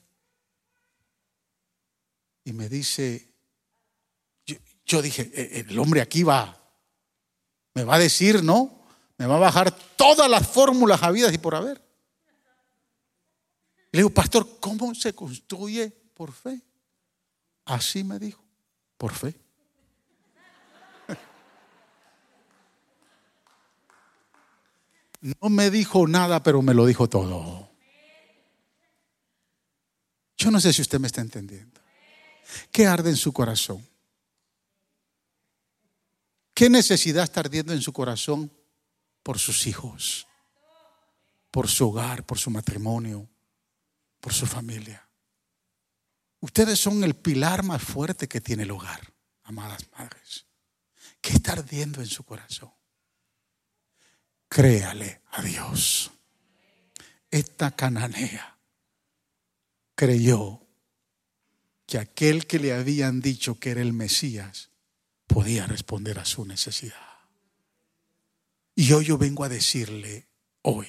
Y 2.45 2.53
me 2.53 2.69
dice, 2.69 3.33
yo, 4.85 5.01
dije, 5.01 5.31
e, 5.33 5.61
el 5.61 5.79
hombre 5.79 6.03
aquí 6.03 6.25
va, 6.25 6.63
me 7.73 7.85
va 7.85 7.95
a 7.95 7.99
decir, 7.99 8.45
¿no? 8.45 8.83
Me 9.17 9.25
va 9.25 9.37
a 9.37 9.39
bajar 9.39 9.75
todas 9.97 10.29
las 10.29 10.47
fórmulas 10.47 11.03
habidas 11.03 11.33
y 11.33 11.39
por 11.39 11.55
haber. 11.55 11.83
Le 13.91 14.01
digo, 14.01 14.11
pastor, 14.11 14.61
¿cómo 14.61 14.95
se 14.95 15.15
construye 15.15 15.89
por 16.13 16.33
fe? 16.33 16.61
Así 17.65 18.05
me 18.05 18.19
dijo, 18.19 18.45
por 18.99 19.15
fe. 19.15 19.41
No 25.21 25.49
me 25.49 25.71
dijo 25.71 26.07
nada, 26.07 26.43
pero 26.43 26.63
me 26.63 26.75
lo 26.75 26.87
dijo 26.87 27.09
todo. 27.09 27.69
Yo 30.37 30.51
no 30.51 30.61
sé 30.61 30.73
si 30.73 30.83
usted 30.83 31.01
me 31.01 31.09
está 31.09 31.21
entendiendo. 31.21 31.81
¿Qué 32.71 32.87
arde 32.87 33.11
en 33.11 33.17
su 33.17 33.33
corazón? 33.33 33.87
¿Qué 36.55 36.71
necesidad 36.71 37.25
está 37.25 37.41
ardiendo 37.41 37.73
en 37.73 37.83
su 37.83 37.93
corazón 37.93 38.53
por 39.23 39.39
sus 39.39 39.67
hijos, 39.67 40.27
por 41.51 41.69
su 41.69 41.89
hogar, 41.89 42.25
por 42.25 42.39
su 42.39 42.51
matrimonio, 42.51 43.29
por 44.21 44.33
su 44.33 44.47
familia? 44.47 45.09
Ustedes 46.41 46.79
son 46.79 47.03
el 47.03 47.15
pilar 47.15 47.65
más 47.65 47.83
fuerte 47.83 48.29
que 48.29 48.41
tiene 48.41 48.63
el 48.63 48.71
hogar, 48.71 49.01
amadas 49.43 49.85
madres. 49.99 50.47
¿Qué 51.21 51.35
está 51.35 51.53
ardiendo 51.53 52.01
en 52.01 52.07
su 52.07 52.23
corazón? 52.23 52.73
Créale 54.49 55.23
a 55.33 55.43
Dios. 55.43 56.11
Esta 57.31 57.71
cananea 57.77 58.59
creyó 59.95 60.63
que 61.87 61.99
aquel 61.99 62.47
que 62.47 62.59
le 62.59 62.73
habían 62.73 63.21
dicho 63.21 63.59
que 63.59 63.71
era 63.71 63.83
el 63.83 63.93
Mesías 63.93 64.71
podía 65.27 65.67
responder 65.67 66.19
a 66.19 66.25
su 66.25 66.45
necesidad. 66.45 67.09
Y 68.75 68.93
hoy 68.93 69.07
yo 69.07 69.19
vengo 69.19 69.45
a 69.45 69.49
decirle 69.49 70.29
hoy, 70.63 70.87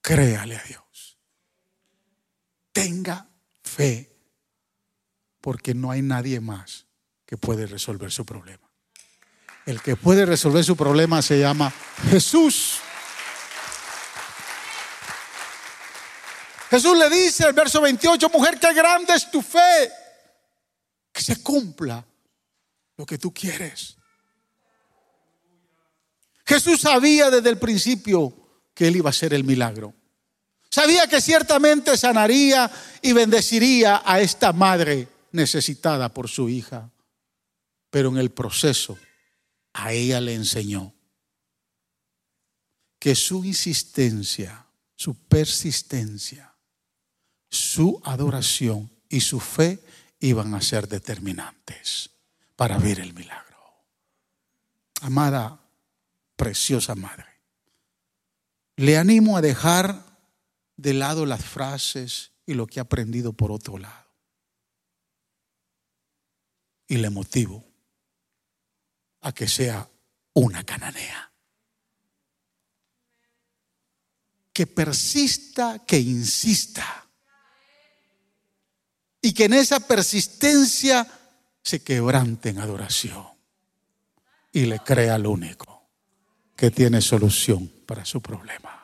créale 0.00 0.56
a 0.56 0.62
Dios. 0.64 1.18
Tenga 2.72 3.30
fe, 3.62 4.14
porque 5.40 5.74
no 5.74 5.90
hay 5.90 6.02
nadie 6.02 6.40
más 6.40 6.86
que 7.24 7.36
puede 7.36 7.66
resolver 7.66 8.10
su 8.10 8.26
problema. 8.26 8.73
El 9.66 9.80
que 9.80 9.96
puede 9.96 10.26
resolver 10.26 10.62
su 10.62 10.76
problema 10.76 11.22
se 11.22 11.38
llama 11.38 11.72
Jesús. 12.10 12.80
Jesús 16.70 16.98
le 16.98 17.08
dice 17.08 17.46
el 17.46 17.52
verso 17.52 17.80
28, 17.80 18.28
mujer, 18.30 18.58
qué 18.60 18.74
grande 18.74 19.14
es 19.14 19.30
tu 19.30 19.40
fe. 19.40 19.90
Que 21.12 21.22
se 21.22 21.42
cumpla 21.42 22.04
lo 22.96 23.06
que 23.06 23.16
tú 23.16 23.32
quieres. 23.32 23.96
Jesús 26.44 26.80
sabía 26.80 27.30
desde 27.30 27.48
el 27.48 27.58
principio 27.58 28.34
que 28.74 28.88
él 28.88 28.96
iba 28.96 29.08
a 29.08 29.10
hacer 29.10 29.32
el 29.32 29.44
milagro. 29.44 29.94
Sabía 30.68 31.06
que 31.06 31.22
ciertamente 31.22 31.96
sanaría 31.96 32.70
y 33.00 33.12
bendeciría 33.12 34.02
a 34.04 34.20
esta 34.20 34.52
madre 34.52 35.08
necesitada 35.30 36.12
por 36.12 36.28
su 36.28 36.48
hija. 36.48 36.90
Pero 37.90 38.08
en 38.10 38.18
el 38.18 38.30
proceso 38.30 38.98
a 39.74 39.92
ella 39.92 40.20
le 40.20 40.34
enseñó 40.34 40.94
que 42.98 43.14
su 43.14 43.44
insistencia, 43.44 44.66
su 44.94 45.14
persistencia, 45.14 46.54
su 47.50 48.00
adoración 48.04 48.90
y 49.08 49.20
su 49.20 49.40
fe 49.40 49.84
iban 50.20 50.54
a 50.54 50.62
ser 50.62 50.88
determinantes 50.88 52.10
para 52.56 52.78
ver 52.78 53.00
el 53.00 53.12
milagro. 53.12 53.44
Amada, 55.02 55.60
preciosa 56.36 56.94
madre, 56.94 57.26
le 58.76 58.96
animo 58.96 59.36
a 59.36 59.42
dejar 59.42 60.18
de 60.76 60.94
lado 60.94 61.26
las 61.26 61.44
frases 61.44 62.32
y 62.46 62.54
lo 62.54 62.66
que 62.66 62.78
ha 62.78 62.84
aprendido 62.84 63.32
por 63.32 63.52
otro 63.52 63.76
lado. 63.76 64.08
Y 66.86 66.96
le 66.96 67.10
motivo 67.10 67.73
a 69.24 69.32
que 69.32 69.48
sea 69.48 69.88
una 70.34 70.64
cananea. 70.64 71.32
Que 74.52 74.66
persista, 74.66 75.80
que 75.86 75.98
insista. 75.98 77.08
Y 79.20 79.32
que 79.32 79.46
en 79.46 79.54
esa 79.54 79.80
persistencia 79.80 81.06
se 81.62 81.82
quebrante 81.82 82.50
en 82.50 82.58
adoración. 82.58 83.26
Y 84.52 84.66
le 84.66 84.78
crea 84.80 85.14
al 85.14 85.26
único 85.26 85.88
que 86.54 86.70
tiene 86.70 87.00
solución 87.00 87.66
para 87.86 88.04
su 88.04 88.20
problema. 88.20 88.83